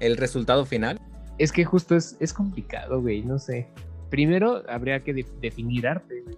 [0.00, 1.00] el resultado final.
[1.38, 3.68] Es que justo es, es complicado, güey, no sé.
[4.10, 6.36] Primero habría que definir arte, güey.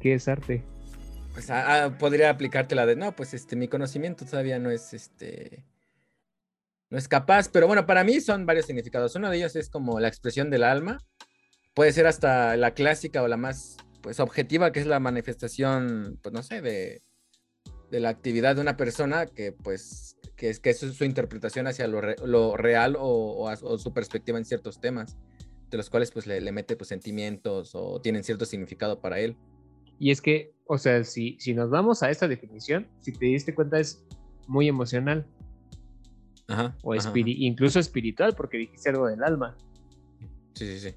[0.00, 0.62] ¿Qué es arte?
[1.32, 4.94] Pues ah, ah, podría aplicarte la de, no, pues este, mi conocimiento todavía no es
[4.94, 5.64] este
[6.90, 9.14] no es capaz, pero bueno, para mí son varios significados.
[9.14, 10.98] Uno de ellos es como la expresión del alma,
[11.74, 16.32] puede ser hasta la clásica o la más pues objetiva, que es la manifestación, pues
[16.32, 17.02] no sé, de,
[17.90, 22.56] la actividad de una persona que pues que es que es su, interpretación hacia lo,
[22.56, 25.18] real o, su perspectiva en ciertos temas,
[25.68, 29.36] de los cuales pues le, mete pues sentimientos o tienen cierto significado para él.
[29.98, 33.52] Y es que, o sea, si, si nos vamos a esta definición, si te diste
[33.52, 34.06] cuenta es
[34.46, 35.26] muy emocional
[36.82, 39.56] o incluso espiritual, porque dijiste algo del alma.
[40.54, 40.94] Sí, sí, sí.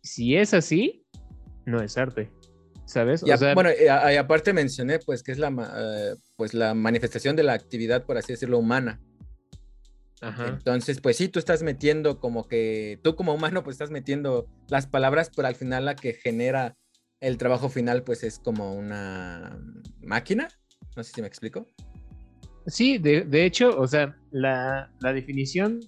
[0.00, 1.04] Si es así,
[1.66, 2.30] no es arte.
[2.90, 3.22] ¿Sabes?
[3.54, 8.04] bueno, y, aparte mencioné pues que es la, eh, pues, la manifestación de la actividad,
[8.04, 9.00] por así decirlo, humana.
[10.20, 10.48] Ajá.
[10.48, 14.88] Entonces, pues sí, tú estás metiendo como que, tú como humano, pues estás metiendo las
[14.88, 16.76] palabras, pero al final la que genera
[17.20, 19.56] el trabajo final, pues es como una
[20.00, 20.48] máquina.
[20.96, 21.66] No sé si me explico.
[22.66, 25.80] Sí, de, hecho, o sea, la, definición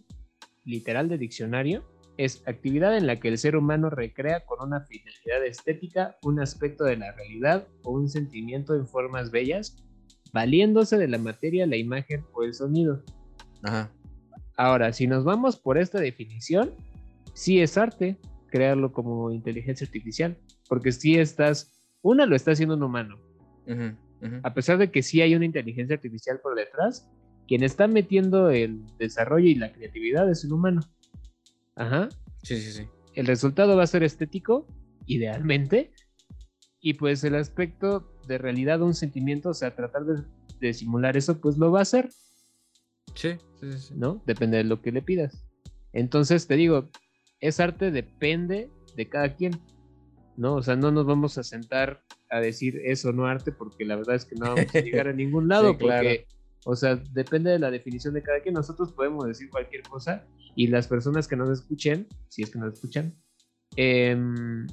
[0.65, 1.85] literal de diccionario
[2.17, 6.85] es actividad en la que el ser humano recrea con una finalidad estética un aspecto
[6.85, 9.83] de la realidad o un sentimiento en formas bellas,
[10.33, 13.03] valiéndose de la materia, la imagen o el sonido.
[13.63, 13.91] Ajá.
[14.57, 16.73] Ahora, si nos vamos por esta definición,
[17.35, 20.37] sí es arte crearlo como inteligencia artificial,
[20.69, 23.19] porque si estás, una lo está haciendo un humano,
[24.43, 27.11] a pesar de que sí hay una inteligencia artificial por detrás,
[27.49, 30.83] quien está metiendo el desarrollo y la creatividad es el humano.
[31.77, 32.09] Ajá.
[32.43, 32.89] Sí, sí, sí.
[33.15, 34.67] El resultado va a ser estético,
[35.07, 35.93] idealmente,
[36.81, 40.03] y pues el aspecto de realidad o un sentimiento, o sea, tratar
[40.61, 42.09] de, simular eso, pues lo va a hacer.
[43.15, 43.95] Sí, sí, sí.
[43.97, 44.23] ¿No?
[44.27, 45.45] Depende de lo que le pidas.
[45.93, 46.89] Entonces, te digo,
[47.41, 49.61] es arte depende de cada quien.
[50.37, 50.55] ¿no?
[50.55, 54.17] O sea, no nos vamos a sentar a decir eso no arte porque la verdad
[54.17, 56.27] es que no vamos a llegar a ningún lado porque,
[56.65, 58.55] o sea, depende de la definición de cada quien.
[58.55, 62.75] Nosotros podemos decir cualquier cosa y las personas que nos escuchen, si es que nos
[62.75, 63.15] escuchan,
[63.77, 64.67] em,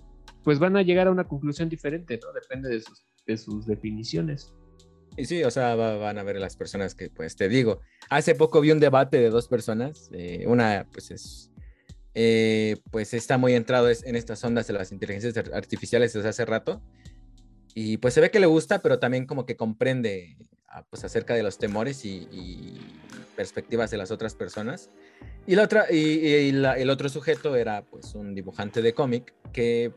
[0.44, 2.32] pues van a llegar a una conclusión diferente, ¿no?
[2.34, 4.54] Depende de sus, de sus definiciones.
[5.18, 8.62] Y sí, o sea, van a ver las personas que, pues te digo, hace poco
[8.62, 11.50] vi un debate de dos personas, eh, una pues es
[12.16, 16.82] eh, pues está muy entrado en estas ondas de las inteligencias artificiales desde hace rato.
[17.76, 20.38] Y pues se ve que le gusta, pero también como que comprende
[20.68, 22.78] ah, pues acerca de los temores y,
[23.36, 24.90] perspectivas de las otras personas.
[25.48, 29.92] Y, la otra, y, el otro sujeto era pues un dibujante de cómic que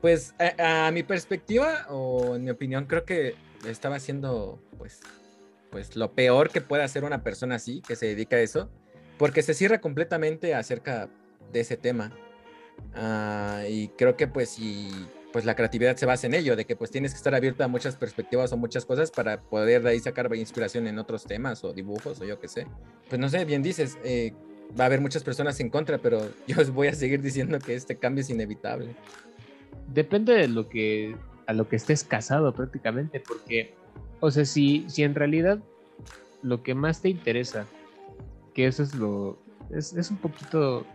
[0.00, 3.34] pues a, mi perspectiva o en mi opinión creo que
[3.66, 5.00] estaba haciendo pues,
[5.70, 8.68] pues lo peor que puede hacer una persona así, que se dedica a eso
[9.18, 11.08] porque se cierra completamente acerca
[11.52, 12.12] de ese tema.
[12.94, 14.90] Ah, y creo que pues si
[15.36, 17.68] pues la creatividad se basa en ello, de que pues tienes que estar abierto a
[17.68, 21.74] muchas perspectivas o muchas cosas para poder de ahí sacar inspiración en otros temas o
[21.74, 22.66] dibujos o yo qué sé.
[23.10, 24.32] Pues no sé, bien dices, eh,
[24.80, 27.74] va a haber muchas personas en contra, pero yo os voy a seguir diciendo que
[27.74, 28.96] este cambio es inevitable.
[29.92, 31.14] Depende de lo que
[31.46, 33.74] a lo que estés casado prácticamente, porque,
[34.20, 35.58] o sea, si, si en realidad
[36.40, 37.66] lo que más te interesa
[38.54, 39.38] que eso es lo.
[39.68, 40.86] Es, un poquito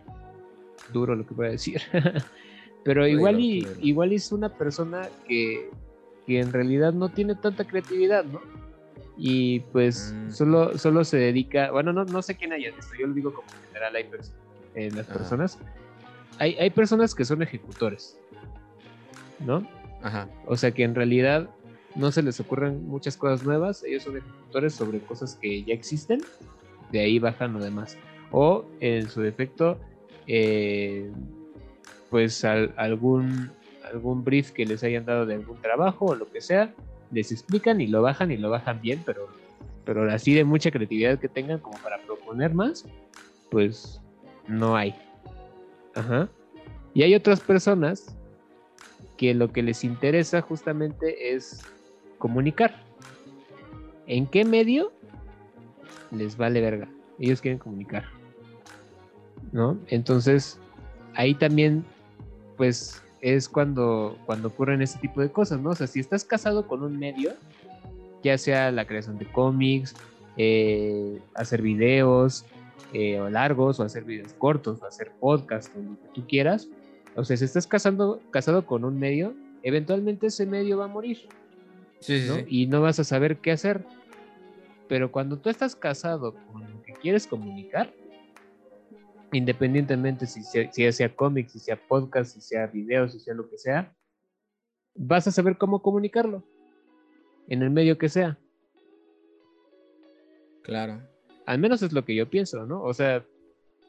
[0.92, 1.80] duro lo que voy a decir.
[2.84, 5.70] Pero igual, y, igual es una persona que,
[6.26, 8.40] en realidad no tiene tanta creatividad, ¿no?
[9.18, 10.30] Y pues mm.
[10.30, 11.70] solo, solo se dedica.
[11.70, 14.06] Bueno, no, no sé quién haya esto, yo lo digo como general, hay
[14.74, 15.58] en las personas.
[16.38, 18.18] Hay, hay personas que son ejecutores,
[19.40, 19.66] ¿no?
[20.02, 20.28] Ajá.
[20.46, 21.50] O sea que en realidad
[21.94, 26.22] no se les ocurren muchas cosas nuevas, ellos son ejecutores sobre cosas que ya existen
[26.92, 27.96] de ahí bajan lo demás.
[28.30, 29.80] O en su defecto,
[30.26, 31.10] eh,
[32.12, 33.50] pues algún,
[33.90, 36.74] algún brief que les hayan dado de algún trabajo o lo que sea,
[37.10, 39.28] les explican y lo bajan y lo bajan bien, pero,
[39.86, 42.84] pero así de mucha creatividad que tengan como para proponer más,
[43.50, 44.02] pues
[44.46, 44.94] no hay.
[45.94, 46.28] Ajá.
[46.92, 48.14] Y hay otras personas
[49.16, 51.62] que lo que les interesa justamente es
[52.18, 52.84] comunicar.
[54.06, 54.92] ¿En qué medio?
[56.10, 56.90] Les vale verga.
[57.18, 58.04] Ellos quieren comunicar.
[59.52, 59.78] ¿No?
[59.88, 60.60] Entonces,
[61.14, 61.84] ahí también,
[62.62, 65.70] pues, es cuando, cuando ocurren ese tipo de cosas, ¿no?
[65.70, 67.32] O sea, si estás casado con un medio,
[68.22, 69.96] ya sea la creación de cómics,
[70.36, 72.44] eh, hacer videos
[72.92, 76.68] eh, o largos, o hacer videos cortos, o hacer podcasts, o lo que tú quieras,
[77.16, 81.18] o sea, si estás casando, casado con un medio, eventualmente ese medio va a morir.
[81.98, 82.36] Sí, ¿no?
[82.46, 83.84] Y no vas a saber qué hacer.
[84.86, 87.92] Pero cuando tú estás casado con lo que quieres comunicar,
[89.32, 93.48] independientemente si sea, si sea cómics, si sea podcast, si sea videos, si sea lo
[93.48, 93.94] que sea,
[94.94, 96.44] vas a saber cómo comunicarlo
[97.48, 98.38] en el medio que sea.
[100.62, 101.02] Claro.
[101.46, 102.82] Al menos es lo que yo pienso, ¿no?
[102.82, 103.24] O sea,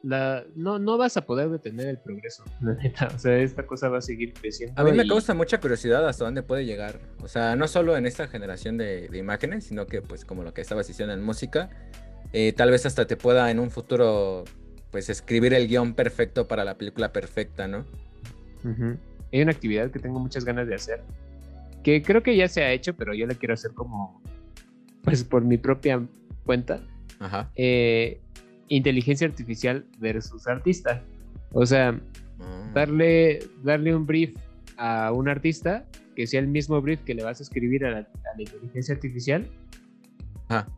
[0.02, 2.44] la, no, no vas a poder detener el progreso,
[3.14, 4.80] O sea, esta cosa va a seguir creciendo.
[4.80, 7.00] A mí me causa mucha curiosidad hasta dónde puede llegar.
[7.22, 10.60] O sea, no solo en esta generación de, imágenes, sino que, pues, como lo que
[10.60, 11.70] estabas diciendo en música,
[12.32, 14.44] eh, tal vez hasta te pueda en un futuro,
[14.94, 17.84] pues, escribir el guion perfecto para la película perfecta, ¿no?
[19.32, 21.02] Hay una actividad que tengo muchas ganas de hacer,
[21.82, 24.22] que creo que ya se ha hecho, pero yo la quiero hacer como,
[25.02, 26.00] pues, por mi propia
[26.46, 26.80] cuenta.
[27.18, 27.50] Ajá.
[27.56, 28.20] Eh,
[28.68, 31.02] inteligencia artificial versus artista.
[31.50, 32.00] O sea,
[32.38, 32.70] ah.
[32.72, 34.36] darle, darle un brief
[34.76, 38.08] a un artista que sea el mismo brief que le vas a escribir a la,
[38.38, 39.50] inteligencia artificial.
[40.50, 40.68] Ah.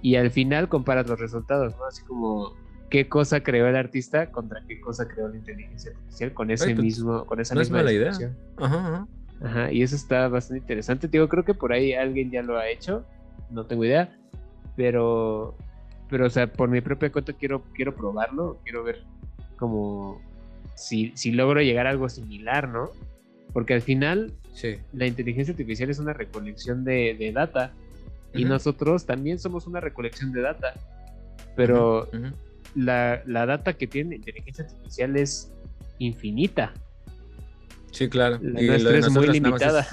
[0.00, 1.84] Y al final comparas los resultados, ¿no?
[1.84, 2.54] Así como
[2.90, 6.78] qué cosa creó el artista contra qué cosa creó la inteligencia artificial con ese pues,
[6.78, 8.32] mismo, con esa misma es idea.
[8.58, 9.06] Ajá,
[9.42, 9.72] ajá.
[9.72, 11.08] y eso está bastante interesante.
[11.08, 13.04] Digo, creo que por ahí alguien ya lo ha hecho,
[13.50, 14.16] no tengo idea,
[14.76, 15.56] pero
[16.08, 19.02] pero o sea, por mi propia cuenta quiero, quiero probarlo, quiero ver
[19.58, 20.20] como
[20.74, 22.90] si, si logro llegar a algo similar, ¿no?
[23.52, 24.32] Porque al final
[24.92, 27.72] la inteligencia artificial es una recolección de, data
[28.32, 30.74] y nosotros también somos una recolección de data,
[31.54, 32.08] pero
[32.76, 35.52] La, la, data que tiene la inteligencia artificial es
[35.98, 36.72] infinita.
[37.90, 38.38] Sí, claro.
[38.42, 39.86] La y nuestra es muy limitada.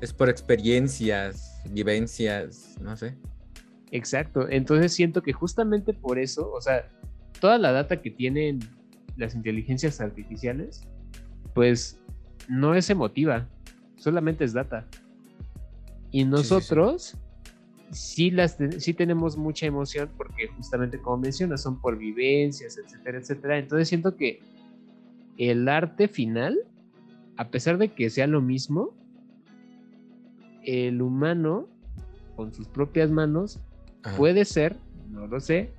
[0.00, 3.16] es por experiencias, vivencias, no sé.
[3.92, 6.88] Exacto, entonces siento que justamente por eso, o sea,
[7.40, 8.60] toda la data que tienen
[9.16, 10.86] las inteligencias artificiales,
[11.54, 12.00] pues
[12.48, 13.48] no es emotiva,
[13.96, 14.86] solamente es data.
[16.12, 17.18] Y nosotros sí,
[18.30, 23.58] las sí tenemos mucha emoción porque justamente como mencionas, son por vivencias, etcétera, etcétera.
[23.58, 24.40] Entonces siento que
[25.38, 26.58] el arte final,
[27.36, 28.94] a pesar de que sea lo mismo,
[30.64, 31.68] el humano
[32.36, 33.60] con sus propias manos
[34.16, 34.76] Puede ser,
[35.10, 35.70] no lo sé,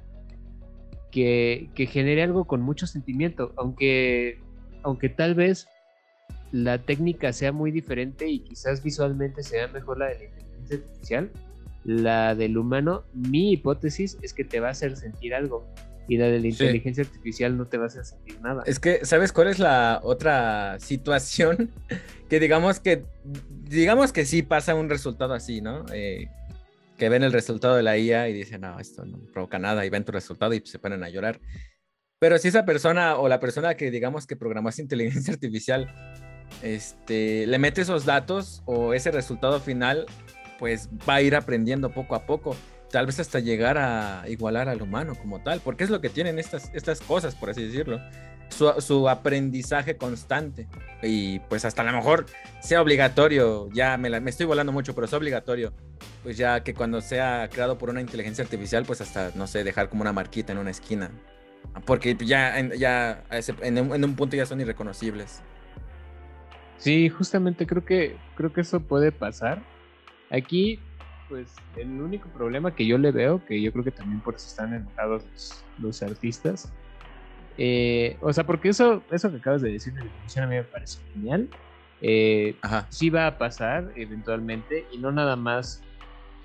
[1.11, 4.39] que, genere algo con mucho sentimiento, aunque,
[4.83, 5.67] aunque tal vez
[6.51, 11.31] la técnica sea muy diferente y quizás visualmente sea mejor la de la inteligencia artificial,
[11.83, 15.67] la del humano, mi hipótesis es que te va a hacer sentir algo.
[16.07, 18.63] Y la de la inteligencia artificial no te va a hacer sentir nada.
[18.65, 21.71] Es que, ¿sabes cuál es la otra situación?
[22.29, 23.05] que digamos que,
[23.69, 25.85] digamos que sí pasa un resultado así, ¿no?
[25.93, 26.27] Eh,
[26.97, 29.89] que ven el resultado de la IA y dicen, no, esto no provoca nada, y
[29.89, 31.39] ven tu resultado y se ponen a llorar.
[32.19, 35.91] Pero si esa persona o la persona que digamos que programó esa inteligencia artificial,
[36.61, 40.05] este, le mete esos datos o ese resultado final,
[40.61, 42.55] pues va a ir aprendiendo poco a poco,
[42.89, 46.39] tal vez hasta llegar a igualar al humano como tal, porque es lo que tienen
[46.39, 47.99] estas, estas cosas, por así decirlo
[48.51, 50.67] su, aprendizaje constante.
[51.01, 52.25] Y pues hasta a lo mejor
[52.59, 55.73] sea obligatorio, ya me, estoy volando mucho, pero es obligatorio,
[56.23, 59.89] pues ya que cuando sea creado por una inteligencia artificial, pues hasta, no sé, dejar
[59.89, 61.11] como una marquita en una esquina.
[61.85, 63.23] Porque ya, ya
[63.61, 65.41] en, un, punto ya son irreconocibles.
[66.77, 69.61] Sí, justamente creo que, creo que eso puede pasar.
[70.31, 70.79] Aquí,
[71.29, 74.47] pues el único problema que yo le veo, que yo creo que también por eso
[74.47, 76.71] están enojados los, los artistas,
[77.57, 80.63] eh, o sea, porque eso, eso que acabas de decir de la a mí me
[80.63, 81.49] parece genial.
[82.01, 82.55] Eh,
[82.89, 85.83] sí va a pasar eventualmente y no nada más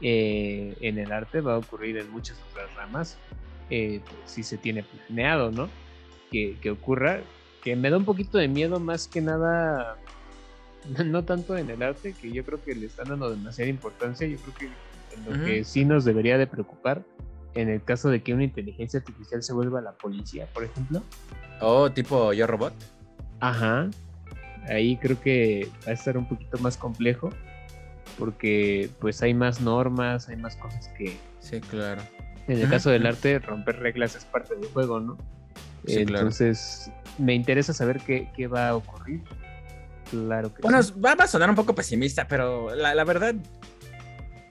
[0.02, 3.18] eh, en el arte, va a ocurrir en muchas otras ramas.
[4.26, 5.70] si se tiene planeado, ¿no?
[6.30, 7.20] Que, que, ocurra,
[7.62, 9.96] que me da un poquito de miedo más que nada,
[11.04, 14.38] no tanto en el arte, que yo creo que le están dando demasiada importancia, yo
[14.38, 14.66] creo que
[15.16, 17.02] en lo que sí nos debería de preocupar
[17.54, 21.02] en el caso de que una inteligencia artificial se vuelva la policía, por ejemplo.
[21.60, 22.74] Oh, tipo Yo Robot.
[23.40, 23.88] Ajá.
[24.68, 27.30] Ahí creo que va a estar un poquito más complejo
[28.18, 31.16] porque pues hay más normas, hay más cosas que...
[31.40, 32.02] Sí, claro.
[32.48, 35.18] En el caso del arte, romper reglas es parte del juego, ¿no?
[35.86, 39.22] Entonces, me interesa saber qué, qué, va a ocurrir.
[40.10, 43.34] Claro que Bueno, va, a sonar un poco pesimista, pero la, la, verdad,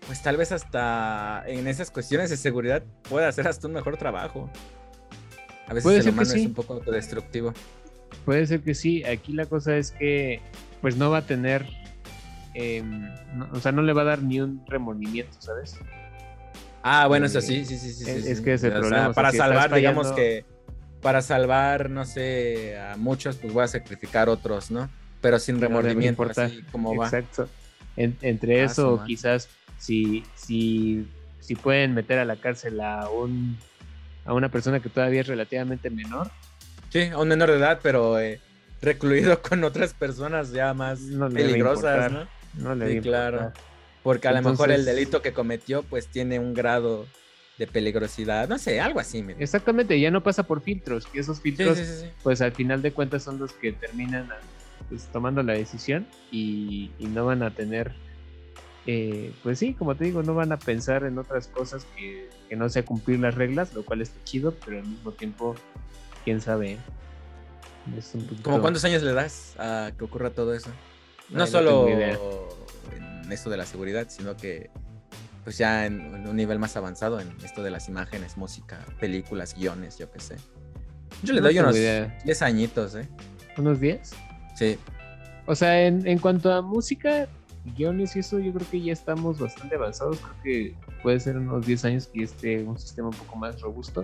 [0.05, 4.49] pues tal vez hasta en esas cuestiones de seguridad pueda hacer hasta un mejor trabajo.
[5.67, 7.53] A veces el humano es un poco autodestructivo.
[8.23, 9.03] Puede ser que sí.
[9.03, 10.41] Aquí la cosa es que,
[10.81, 11.65] pues no va a tener,
[12.53, 13.09] em,
[13.51, 15.79] o sea, no le va a dar ni un remordimiento, ¿sabes?
[16.83, 18.11] Ah, bueno, eso sí, sí, sí, sí.
[18.11, 19.11] Es, que es el problema.
[19.13, 20.45] para salvar, digamos que,
[21.01, 24.87] para salvar, no sé, a muchos, pues voy a sacrificar otros, ¿no?
[25.25, 27.05] Pero sin remordimiento, así como va.
[27.05, 27.49] Exacto.
[27.97, 29.49] entre ah, eso, quizás,
[29.79, 31.07] si, si,
[31.39, 33.57] si pueden meter a la cárcel a un
[34.23, 36.29] a una persona que todavía es relativamente menor.
[36.89, 38.39] Sí, a un menor de edad, pero eh,
[38.83, 40.99] recluido con otras personas ya más
[41.33, 42.27] peligrosas, ¿no?
[42.53, 43.51] No le sí, claro.
[44.03, 47.07] Porque a lo mejor el delito que cometió pues tiene un grado
[47.57, 49.25] de peligrosidad, no sé, algo así.
[49.39, 53.39] Exactamente, ya no pasa por filtros, y esos filtros pues al final de cuentas son
[53.39, 54.29] los que terminan
[54.89, 57.93] pues, tomando la decisión y, y no van a tener
[58.87, 62.69] eh, pues sí, como te digo, no van a pensar en otras cosas que, no
[62.69, 65.55] sea cumplir las reglas, lo cual está chido, pero al mismo tiempo,
[66.23, 66.77] quién sabe.
[68.43, 70.69] ¿Cómo cuántos años le das a que ocurra todo eso?
[71.29, 74.69] No solo en esto de la seguridad, sino que
[75.43, 79.97] pues ya en, un nivel más avanzado en esto de las imágenes, música, películas, guiones,
[79.97, 80.35] yo qué sé.
[81.23, 83.07] Yo le doy unos 10 añitos, ¿eh?
[83.57, 84.11] ¿Unos 10?
[84.55, 84.77] Sí.
[85.45, 87.27] O sea, en, en cuanto a música,
[87.75, 90.19] guiones y eso yo creo que ya estamos bastante avanzados.
[90.19, 94.03] Creo que puede ser unos 10 años que esté un sistema un poco más robusto.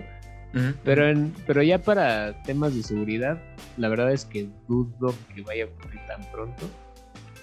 [0.84, 3.40] Pero, en, pero ya para temas de seguridad,
[3.78, 6.68] la verdad es que dudo que vaya a ocurrir tan pronto.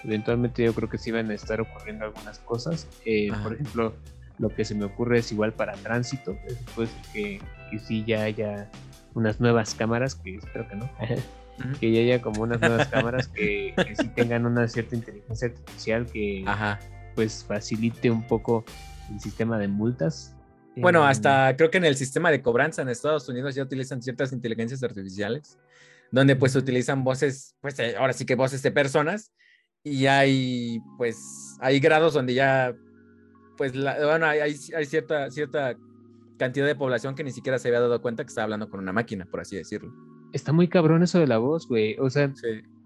[0.04, 2.86] Eventualmente yo creo que sí van a estar ocurriendo algunas cosas.
[3.04, 3.94] Eh, por ejemplo,
[4.38, 6.36] lo que se me ocurre es igual para tránsito.
[6.48, 7.40] Después que,
[7.70, 8.70] que sí ya haya
[9.14, 10.88] unas nuevas cámaras, que espero que no.
[11.78, 16.44] que ya haya como unas nuevas cámaras que, sí tengan una cierta inteligencia artificial que
[17.14, 18.64] pues facilite un poco
[19.12, 20.36] el sistema de multas.
[20.76, 24.32] Bueno, hasta creo que en el sistema de cobranza en Estados Unidos ya utilizan ciertas
[24.32, 25.58] inteligencias artificiales,
[26.10, 29.32] donde pues utilizan voces, pues eh, ahora sí que voces de personas,
[29.82, 32.74] y hay pues hay grados donde ya
[33.56, 35.76] pues bueno, hay, hay cierta, cierta
[36.38, 38.92] cantidad de población que ni siquiera se había dado cuenta que está hablando con una
[38.92, 39.92] máquina, por así decirlo
[40.32, 41.96] está muy cabrón eso de la voz, güey.
[41.98, 42.32] O sea,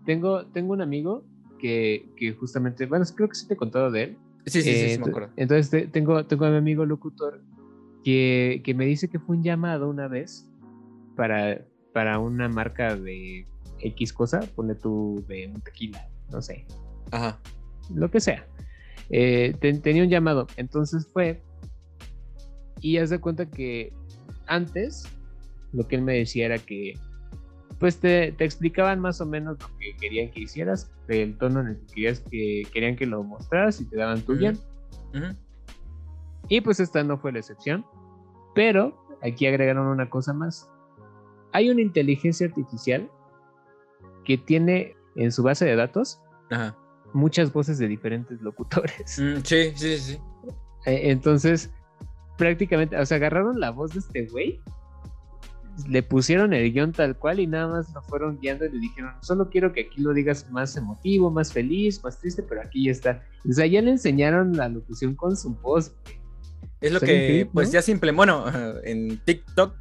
[0.04, 1.24] tengo, tengo un amigo
[1.58, 4.18] que, que, justamente, bueno, creo que sí te he contado de él.
[4.46, 5.30] Sí, sí, sí, sí, me acuerdo.
[5.36, 7.40] Entonces tengo, tengo a mi amigo locutor
[8.02, 10.50] que, que, me dice que fue un llamado una vez
[11.16, 13.46] para, para una marca de
[13.80, 16.66] X cosa, pone tú de un tequila, no sé.
[17.10, 17.40] Ajá.
[17.94, 18.46] Lo que sea.
[19.10, 21.42] Eh, tenía un llamado, entonces fue
[22.80, 23.92] y haz de cuenta que
[24.46, 25.04] antes
[25.72, 26.94] lo que él me decía era que
[27.84, 31.76] pues te, explicaban más o menos lo que querían que hicieras, el tono en el
[31.80, 34.58] que, querías que querían que lo mostraras y te daban tu bien.
[36.48, 37.84] Y pues esta no fue la excepción.
[38.54, 40.66] Pero aquí agregaron una cosa más.
[41.52, 43.10] Hay una inteligencia artificial
[44.24, 46.22] que tiene en su base de datos
[47.12, 49.18] muchas voces de diferentes locutores.
[49.20, 50.18] Mm, sí, sí, sí.
[50.86, 51.70] E, entonces,
[52.38, 54.62] prácticamente, o sea, agarraron la voz de este güey
[55.88, 59.12] le pusieron el guion tal cual y nada más lo fueron guiando y le dijeron,
[59.20, 62.92] solo quiero que aquí lo digas más emotivo, más feliz, más triste, pero aquí ya
[62.92, 63.22] está.
[63.48, 65.94] O sea, ya le enseñaron la locución con su voz.
[66.80, 68.44] Es lo que, pues ya simple, bueno,
[68.84, 69.74] en TikTok,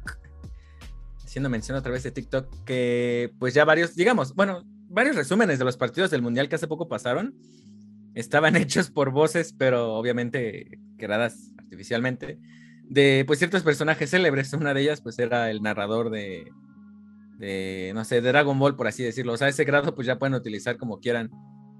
[1.24, 5.64] haciendo mención otra vez de TikTok, que pues ya varios, digamos, bueno, varios resúmenes de
[5.64, 7.34] los partidos del Mundial que hace poco pasaron,
[8.14, 12.38] estaban hechos por voces, pero obviamente creadas artificialmente
[12.88, 14.52] de pues ciertos personajes célebres.
[14.52, 16.50] Una de ellas pues era el narrador de,
[17.38, 19.32] de no sé, de Dragon Ball, por así decirlo.
[19.32, 21.30] O sea, ese grado pues ya pueden utilizar como quieran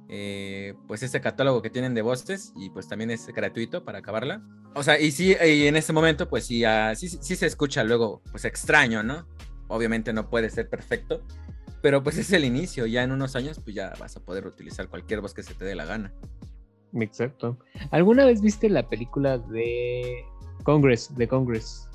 [0.09, 4.43] eh, pues ese catálogo que tienen de voces y pues también es gratuito para acabarla.
[4.75, 7.85] O sea, y sí, y en ese momento pues sí, uh, sí, sí se escucha
[7.85, 9.27] luego pues extraño, ¿no?
[9.69, 11.23] Obviamente no puede ser perfecto,
[11.81, 12.87] pero pues es el inicio.
[12.87, 15.65] Ya en unos años pues ya vas a poder utilizar cualquier voz que se te
[15.65, 16.13] dé la gana.
[17.01, 17.59] Exacto.
[17.91, 20.25] ¿Alguna vez viste la película de
[20.65, 21.89] Congress, de Congress.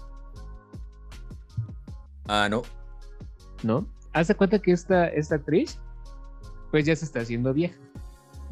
[2.27, 2.61] Ah, no.
[3.63, 3.85] ¿No?
[4.13, 5.79] Haz cuenta que esta, esta actriz,
[6.71, 7.77] pues ya se está haciendo vieja.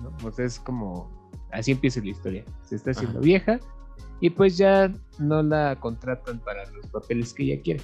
[0.02, 0.28] ¿no?
[0.28, 1.16] O sea, es como.
[1.52, 2.44] Así empieza la historia.
[2.64, 3.60] Se está haciendo vieja
[4.20, 7.84] y pues ya no la contratan para los papeles que ella quiere.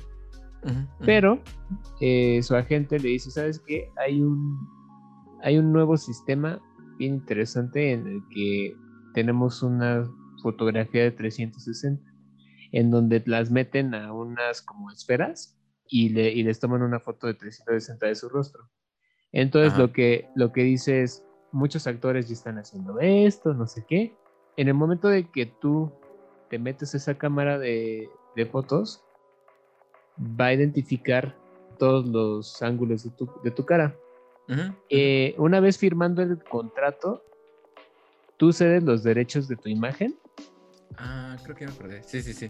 [1.05, 1.41] Pero
[2.01, 3.89] eh, su agente le dice: ¿Sabes qué?
[3.97, 4.67] Hay un,
[5.43, 6.59] hay un nuevo sistema
[6.97, 8.75] bien interesante en el que
[9.13, 10.03] tenemos una
[10.41, 12.12] fotografía de 360
[12.73, 15.57] en donde las meten a unas como esferas
[15.87, 18.69] y, le, y les toman una foto de 360 de su rostro.
[19.31, 23.85] Entonces lo que, lo que dice es, muchos actores ya están haciendo esto, no sé
[23.87, 24.15] qué.
[24.57, 25.91] En el momento de que tú
[26.49, 29.03] te metes esa cámara de, de fotos,
[30.19, 31.35] va a identificar
[31.77, 33.95] todos los ángulos de tu, de tu cara.
[34.89, 37.23] Eh, una vez firmando el contrato,
[38.37, 40.17] tú cedes los derechos de tu imagen.
[40.97, 42.03] Ah, creo que me acordé.
[42.03, 42.49] Sí, sí, sí.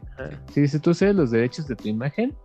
[0.53, 2.35] sí, dice, tú cedes los derechos de tu imagen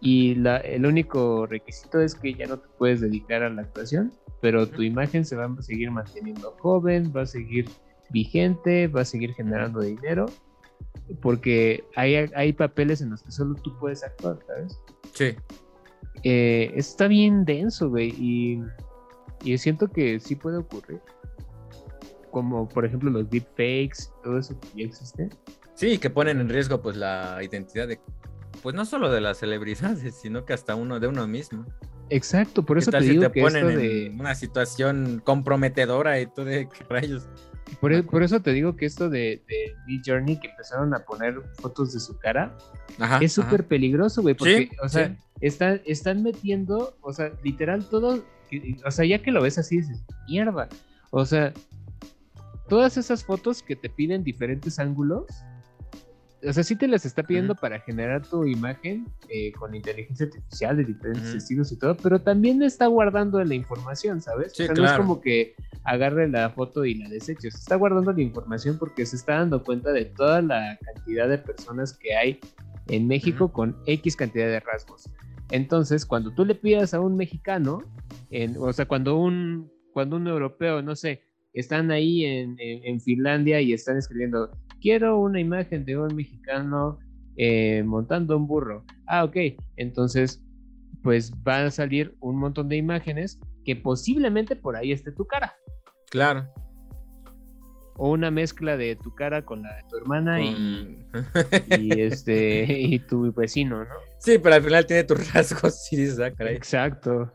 [0.00, 4.12] y la, el único requisito es que ya no te puedes dedicar a la actuación,
[4.40, 7.68] pero tu imagen se va a seguir manteniendo joven, va a seguir
[8.10, 10.26] vigente, va a seguir generando dinero,
[11.20, 14.78] porque hay, hay papeles en los que solo tú puedes actuar, ¿sabes?
[15.14, 15.34] Sí.
[16.22, 18.60] Eh, está bien denso, güey, y,
[19.42, 21.00] y siento que sí puede ocurrir.
[22.38, 25.28] Como por ejemplo los deepfakes, todo eso que ya existe.
[25.74, 28.00] Sí, que ponen en riesgo pues la identidad de
[28.62, 31.64] pues no solo de las celebridades, sino que hasta uno de uno mismo.
[32.10, 36.68] Exacto, por eso te digo te que ponen en una situación comprometedora y tú de
[36.78, 37.28] qué rayos.
[37.80, 41.42] Por, e, por, eso te digo que esto de, de Journey que empezaron a poner
[41.60, 42.56] fotos de su cara
[43.20, 48.24] es súper peligroso, güey, porque, o sea, están, están metiendo, o sea, literal todo,
[48.84, 50.68] o sea, ya que lo ves así, dices, mierda,
[51.10, 51.52] o sea,
[52.68, 55.26] todas esas fotos que te piden diferentes ángulos,
[56.46, 60.76] o sea, sí te las está pidiendo para generar tu imagen eh, con inteligencia artificial
[60.76, 64.52] de diferentes estilos y todo, pero también está guardando la información, ¿sabes?
[64.54, 67.74] Sí, o sea, no es como que agarre la foto y la deseche, se está
[67.74, 72.14] guardando la información porque se está dando cuenta de toda la cantidad de personas que
[72.14, 72.38] hay
[72.86, 75.10] en México con X cantidad de rasgos.
[75.50, 77.82] Entonces, cuando tú le pidas a un mexicano,
[78.30, 81.27] en, o sea, cuando un, cuando un europeo, no sé,
[81.58, 84.50] están ahí en, en Finlandia y están escribiendo
[84.80, 86.98] quiero una imagen de un mexicano
[87.36, 88.84] eh, montando un burro.
[89.06, 89.36] Ah, ok.
[89.76, 90.42] Entonces,
[91.02, 95.54] pues van a salir un montón de imágenes que posiblemente por ahí esté tu cara.
[96.10, 96.48] Claro.
[97.96, 101.04] O una mezcla de tu cara con la de tu hermana y,
[102.00, 103.94] este y tu vecino, ¿no?
[104.18, 107.32] Sí, pero al final tiene tus rasgos, sí, ah, Exacto.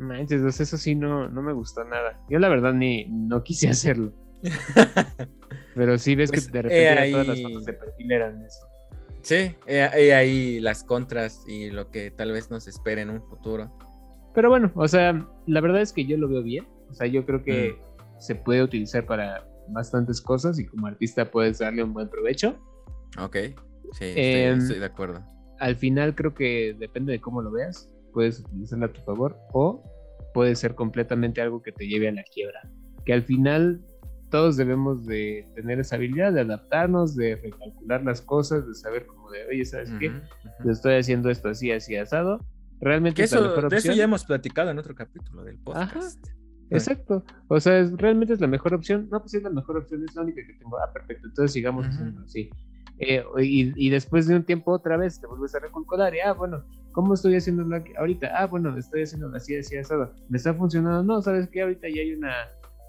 [0.00, 2.18] Manches, eso sí no, no me gustó nada.
[2.28, 4.12] Yo la verdad ni no quise hacerlo.
[5.74, 8.66] Pero sí ves que pues, de repente todas las fotos de perfil eran eso.
[9.22, 13.70] Sí, hay ahí las contras y lo que tal vez nos espere en un futuro.
[14.34, 16.66] Pero bueno, o sea, la verdad es que yo lo veo bien.
[16.88, 18.20] O sea, yo creo que mm.
[18.20, 22.58] se puede utilizar para bastantes cosas y como artista puedes darle un buen provecho.
[23.18, 23.36] Ok,
[23.92, 25.22] sí, estoy, em, de acuerdo.
[25.58, 29.82] Al final creo que depende de cómo lo veas, puedes utilizarlo a tu favor o
[30.34, 32.60] puede ser completamente algo que te lleve a la quiebra.
[33.04, 33.82] Que al final
[34.30, 39.30] todos debemos de tener esa habilidad de adaptarnos, de recalcular las cosas, de saber cómo
[39.30, 40.12] de, oye, ¿sabes qué?
[40.64, 42.38] Yo estoy haciendo esto así, así, asado.
[42.80, 43.70] Realmente es la mejor opción.
[43.70, 46.24] De eso ya hemos platicado en otro capítulo del podcast.
[46.70, 47.24] Exacto.
[47.48, 49.08] O sea, realmente es la mejor opción.
[49.10, 50.78] No, pues es la mejor opción, es la única que tengo.
[50.78, 51.26] Ah, perfecto.
[51.26, 52.48] Entonces sigamos haciendo así.
[52.98, 56.34] Eh, y, y, después de un tiempo otra vez te vuelves a recalcular y, ah,
[56.34, 57.64] bueno, ¿cómo estoy haciendo
[57.98, 58.30] ahorita?
[58.34, 60.12] Ah, bueno, estoy haciendo así, así, asado.
[60.28, 61.02] ¿Me está funcionando?
[61.02, 61.62] No, ¿sabes qué?
[61.62, 62.32] Ahorita ya hay una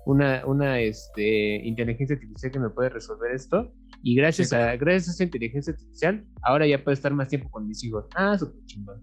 [0.05, 3.73] una, una este, inteligencia artificial que me puede resolver esto.
[4.03, 7.67] Y gracias, a, gracias a esa inteligencia artificial, ahora ya puedo estar más tiempo con
[7.67, 8.05] mis hijos.
[8.15, 9.01] Ah, súper chingón.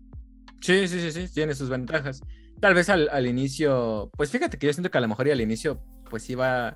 [0.60, 2.20] Sí, sí, sí, sí, tiene sus ventajas.
[2.60, 5.30] Tal vez al, al, inicio, pues fíjate que yo siento que a lo mejor y
[5.30, 5.80] al inicio,
[6.10, 6.74] pues iba,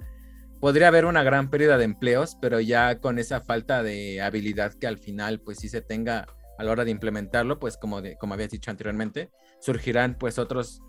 [0.61, 4.87] podría haber una gran pérdida de empleos, pero ya con esa falta de habilidad que
[4.87, 6.29] al final, pues sí se tenga
[6.59, 9.31] a la hora de implementarlo, pues como, de, como habías dicho anteriormente,
[9.61, 10.83] surgirán pues otros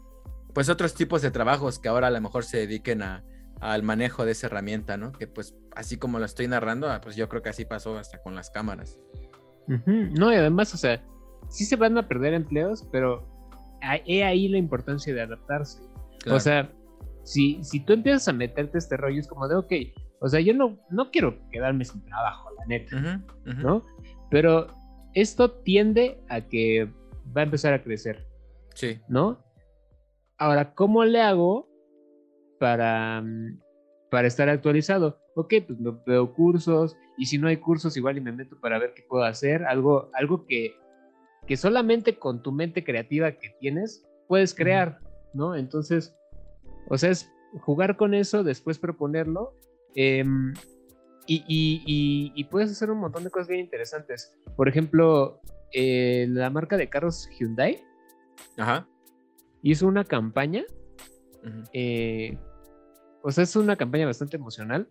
[0.53, 3.23] pues otros tipos de trabajos que ahora a lo mejor se dediquen a,
[3.59, 5.11] al manejo de esa herramienta, ¿no?
[5.11, 8.19] Que pues así como lo estoy narrando, ah, pues yo creo que así pasó hasta
[8.19, 8.99] con las cámaras.
[9.67, 11.03] No, y además, o sea,
[11.49, 13.27] sí se van a perder empleos, pero
[14.05, 15.81] he ahí la importancia de adaptarse.
[16.29, 16.71] O sea,
[17.23, 19.73] si, si tú empiezas a meterte este rollo, es como de, ok,
[20.19, 23.85] o sea, yo no, no quiero quedarme sin trabajo, la neta, ¿no?
[24.29, 24.67] Pero
[25.13, 26.89] esto tiende a que
[27.35, 28.25] va a empezar a crecer.
[28.73, 28.99] Sí.
[29.07, 29.43] ¿No?
[30.37, 31.69] Ahora, ¿cómo le hago
[32.59, 33.59] para, mm,
[34.09, 35.19] para estar actualizado?
[35.35, 38.93] Ok, pues veo cursos y si no hay cursos igual y me meto para ver
[38.93, 40.75] qué puedo hacer, algo, algo que,
[41.47, 44.99] que solamente con tu mente creativa que tienes puedes crear,
[45.33, 45.55] ¿no?
[45.55, 46.15] Entonces,
[46.89, 49.55] o sea, es jugar con eso, después proponerlo
[49.95, 50.53] em,
[51.25, 54.35] y, y, puedes hacer un montón de cosas bien interesantes.
[54.55, 57.83] Por ejemplo, eh, la marca de carros Hyundai.
[58.57, 58.87] Ajá
[59.63, 60.63] hizo una campaña,
[61.71, 62.37] eh,
[63.23, 64.87] o sea, es una campaña bastante emocional,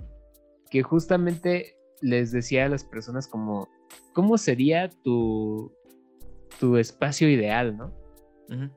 [0.70, 3.68] que justamente les decía a las personas como,
[4.14, 5.72] ¿cómo sería tu,
[6.58, 7.94] tu espacio ideal, ¿no?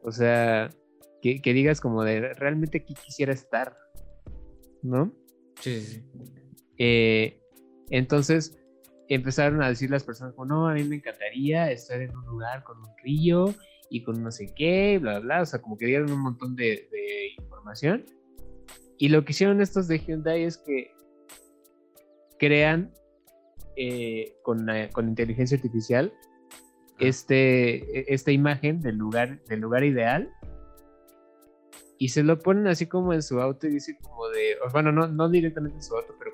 [0.04, 0.70] O sea,
[1.22, 3.76] que, digas como de realmente aquí quisiera estar,
[4.84, 5.12] ¿no?
[5.60, 6.34] Sí, sí, sí.
[6.78, 7.42] Eh,
[7.90, 8.58] entonces
[9.08, 12.64] empezaron a decir las personas, como, no, a mí me encantaría estar en un lugar
[12.64, 13.54] con un río
[13.90, 16.88] y con no sé qué, bla, bla, o sea, como que dieron un montón de,
[17.38, 18.06] información.
[18.98, 20.92] Y lo que hicieron estos de Hyundai es que
[22.40, 22.94] crean
[23.76, 26.14] eh, con, con, inteligencia artificial
[27.00, 30.32] este, e, esta imagen del lugar, del lugar ideal.
[31.98, 35.08] Y se lo ponen así como en su auto y dice como de, bueno, no,
[35.08, 36.32] no directamente en su auto, pero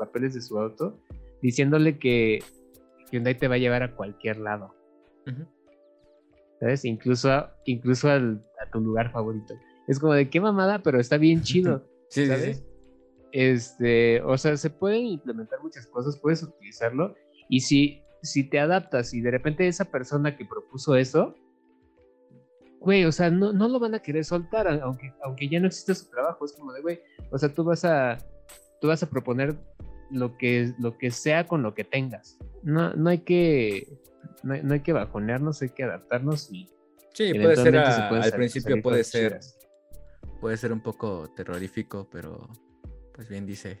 [0.00, 0.98] papeles de su auto,
[1.42, 2.42] diciéndole que
[3.12, 4.74] Hyundai te va a llevar a cualquier lado.
[6.58, 6.84] ¿Sabes?
[6.84, 9.54] Incluso, incluso a tu lugar favorito.
[9.86, 11.84] Es como de qué mamada, pero está bien chido.
[12.08, 12.58] sí, ¿sabes?
[12.58, 12.64] Sí,
[13.32, 17.14] Este, o sea, se pueden implementar muchas cosas, puedes utilizarlo.
[17.48, 21.34] Y si, si te adaptas y de repente esa persona que propuso eso,
[22.80, 25.94] güey, o sea, no, no lo van a querer soltar, aunque, aunque ya no existe
[25.94, 26.44] su trabajo.
[26.44, 28.18] Es como de, güey, o sea, tú vas a,
[28.80, 29.56] tú vas a proponer
[30.10, 32.38] lo que, lo que sea con lo que tengas.
[32.62, 33.86] No, no hay que,
[34.42, 36.68] no, hay que bajonearnos, hay que adaptarnos y.
[37.12, 39.40] Sí, puede ser al principio puede ser,
[40.40, 42.48] puede ser un poco terrorífico, pero
[43.14, 43.80] pues bien dice.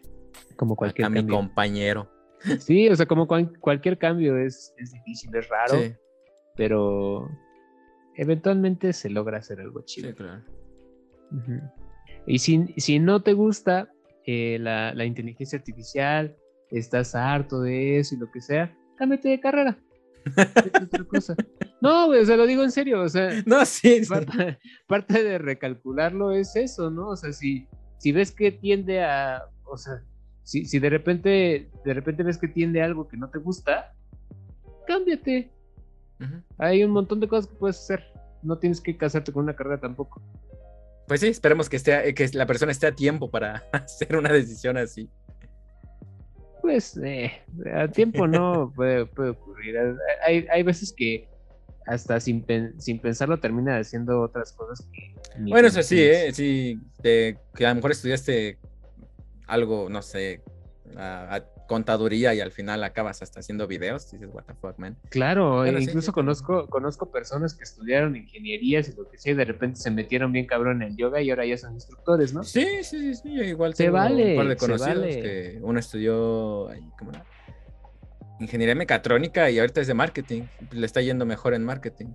[0.56, 2.10] Como cualquier a mi compañero.
[2.58, 5.78] Sí, o sea, como cualquier cambio es, es difícil, es raro,
[6.56, 7.28] pero
[8.16, 10.10] eventualmente se logra hacer algo chido.
[10.10, 10.42] Sí, claro.
[12.26, 13.92] Y si, si no te gusta
[14.30, 16.36] eh, la, la, inteligencia artificial,
[16.70, 19.78] estás harto de eso y lo que sea, cámbiate de carrera.
[21.82, 24.02] No, güey, o sea, lo digo en serio, o sea, no, sí,
[24.86, 27.08] parte, de recalcularlo es eso, ¿no?
[27.08, 27.66] O sea, si,
[27.96, 30.02] si ves que tiende a, o sea,
[30.42, 33.94] si, si de repente, de repente ves que tiende a algo que no te gusta,
[34.86, 35.50] cámbiate.
[36.58, 38.04] Hay un montón de cosas que puedes hacer.
[38.42, 40.20] No tienes que casarte con una carrera tampoco.
[41.10, 44.76] Pues sí, esperemos que, esté, que la persona esté a tiempo para hacer una decisión
[44.76, 45.10] así.
[46.62, 47.32] Pues eh,
[47.74, 49.76] a tiempo no puede, puede ocurrir.
[50.24, 51.28] Hay, hay, veces que
[51.84, 52.46] hasta sin,
[52.78, 55.16] sin pensarlo termina haciendo otras cosas que...
[55.50, 56.32] Bueno, eso sí, ¿eh?
[56.32, 58.58] Sí, que a lo mejor estudiaste
[59.48, 60.42] algo, no sé,
[60.96, 64.96] a, contaduría y al final acabas hasta haciendo videos, dices, what the fuck, man.
[65.08, 69.78] Claro, incluso conozco, conozco personas que estudiaron ingenierías y lo que sea, y de repente
[69.78, 72.42] se metieron bien cabrón en yoga y ahora ya son instructores, ¿no?
[72.42, 77.24] Sí, sí, sí, igual se vale, un par de conocidos que uno estudió ¿cómo era?
[78.40, 80.42] ingeniería mecatrónica y ahorita es de marketing,
[80.72, 82.08] le está yendo mejor en marketing.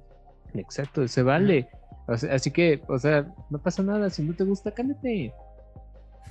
[0.53, 1.69] Exacto, se vale.
[2.07, 5.33] así que, o sea, no pasa nada, si no te gusta, cállate.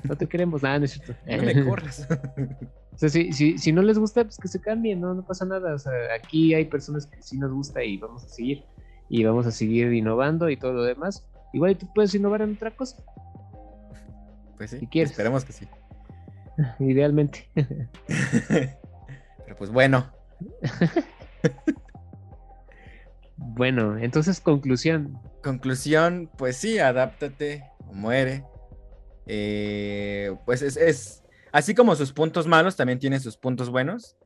[0.02, 1.14] No te queremos, nada, no es cierto.
[1.26, 2.06] No me corras.
[2.94, 5.44] O sea, si, si, si, no les gusta, pues que se cambien, no, no pasa
[5.44, 5.74] nada.
[5.74, 8.64] O sea, aquí hay personas que sí nos gusta y vamos a seguir.
[9.08, 11.26] Y vamos a seguir innovando y todo lo demás.
[11.52, 13.02] Igual tú puedes innovar en otra cosa.
[14.56, 15.10] Pues sí, si quieres.
[15.10, 15.68] esperemos que sí.
[16.78, 17.48] Idealmente.
[18.06, 20.06] Pero pues bueno.
[23.36, 25.18] bueno, entonces conclusión.
[25.42, 28.44] Conclusión, pues sí, adáptate o muere.
[29.26, 31.22] Eh, pues es,
[31.52, 34.16] así como sus puntos malos, también tiene sus puntos buenos.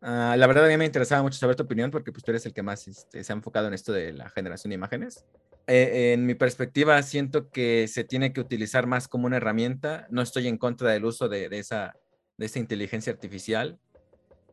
[0.00, 2.44] Ah, la verdad a mí me interesaba mucho saber tu opinión porque pues tú eres
[2.44, 5.24] el que más este, se ha enfocado en esto de la generación de imágenes.
[5.68, 10.08] Eh, en mi perspectiva siento que se tiene que utilizar más como una herramienta.
[10.10, 11.96] No estoy en contra del uso de, esa,
[12.36, 13.78] de esa inteligencia artificial.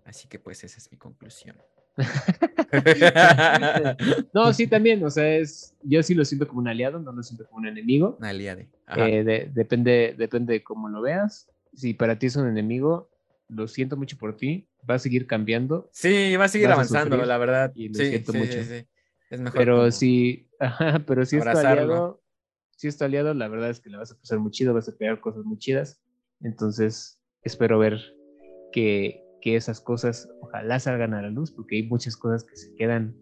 [0.05, 1.57] Así que pues esa es mi conclusión.
[4.33, 7.23] no, sí, también, o sea, es, yo sí lo siento como un aliado, no lo
[7.23, 8.17] siento como un enemigo.
[8.19, 8.61] Un aliado.
[8.97, 11.49] Eh, depende, depende de cómo lo veas.
[11.73, 13.09] Si para ti es un enemigo,
[13.47, 15.89] lo siento mucho por ti, va a seguir cambiando.
[15.91, 17.71] Sí, va a seguir avanzando, la verdad.
[17.75, 18.57] Y lo sí, siento mucho.
[18.57, 19.59] es mejor.
[19.59, 20.49] Pero si,
[21.05, 22.21] pero si es tu aliado,
[22.75, 24.89] si es tu aliado, la verdad es que le vas a pasar muy chido, vas
[24.89, 26.01] a crear cosas muy chidas.
[26.41, 27.99] Entonces, espero ver
[28.71, 32.73] que que esas cosas ojalá salgan a la luz, porque hay muchas cosas que se
[32.75, 33.15] quedan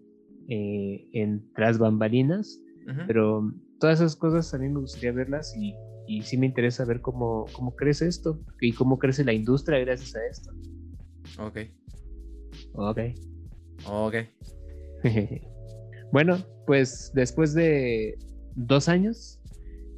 [0.50, 2.62] eh, en tras bambalinas,
[3.06, 5.76] pero todas esas cosas a mí me gustaría verlas y,
[6.08, 10.16] y sí me interesa ver cómo, cómo crece esto y cómo crece la industria gracias
[10.16, 10.52] a esto.
[11.40, 11.58] Ok.
[12.74, 13.00] Ok.
[13.86, 14.16] Ok.
[16.12, 18.18] bueno, pues después de
[18.56, 19.40] dos años,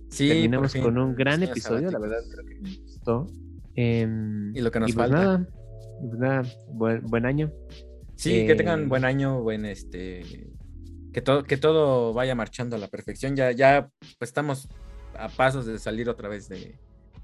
[0.10, 3.28] sí, terminamos con un gran episodio, la verdad creo que me gustó.
[3.76, 5.48] Em, y lo que nos pues falta.
[6.00, 7.52] Pues buen, buen año.
[8.16, 10.50] Sí, que tengan buen eh, año, buen este.
[11.14, 13.36] Que todo, que todo vaya marchando a la perfección.
[13.36, 14.68] Ya, ya pues, estamos
[15.18, 16.78] a pasos de salir otra vez de,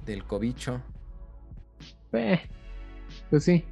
[0.06, 0.82] del cobicho.
[2.14, 2.40] Eh,
[3.30, 3.66] pues sí.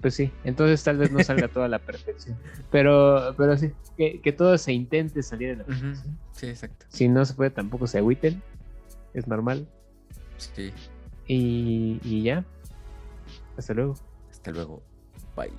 [0.00, 2.38] pues sí, entonces tal vez no salga toda la perfección.
[2.70, 6.18] Pero, pero sí, que, que todo se intente salir de la perfección.
[6.32, 6.86] Sí, exacto.
[6.88, 8.40] Si no se puede, tampoco se agüiten.
[9.14, 9.66] Es normal.
[10.36, 10.72] Sí.
[11.26, 12.44] Y, y ya.
[13.58, 13.94] Hasta luego.
[14.30, 14.82] Hasta luego.
[15.36, 15.52] Bye.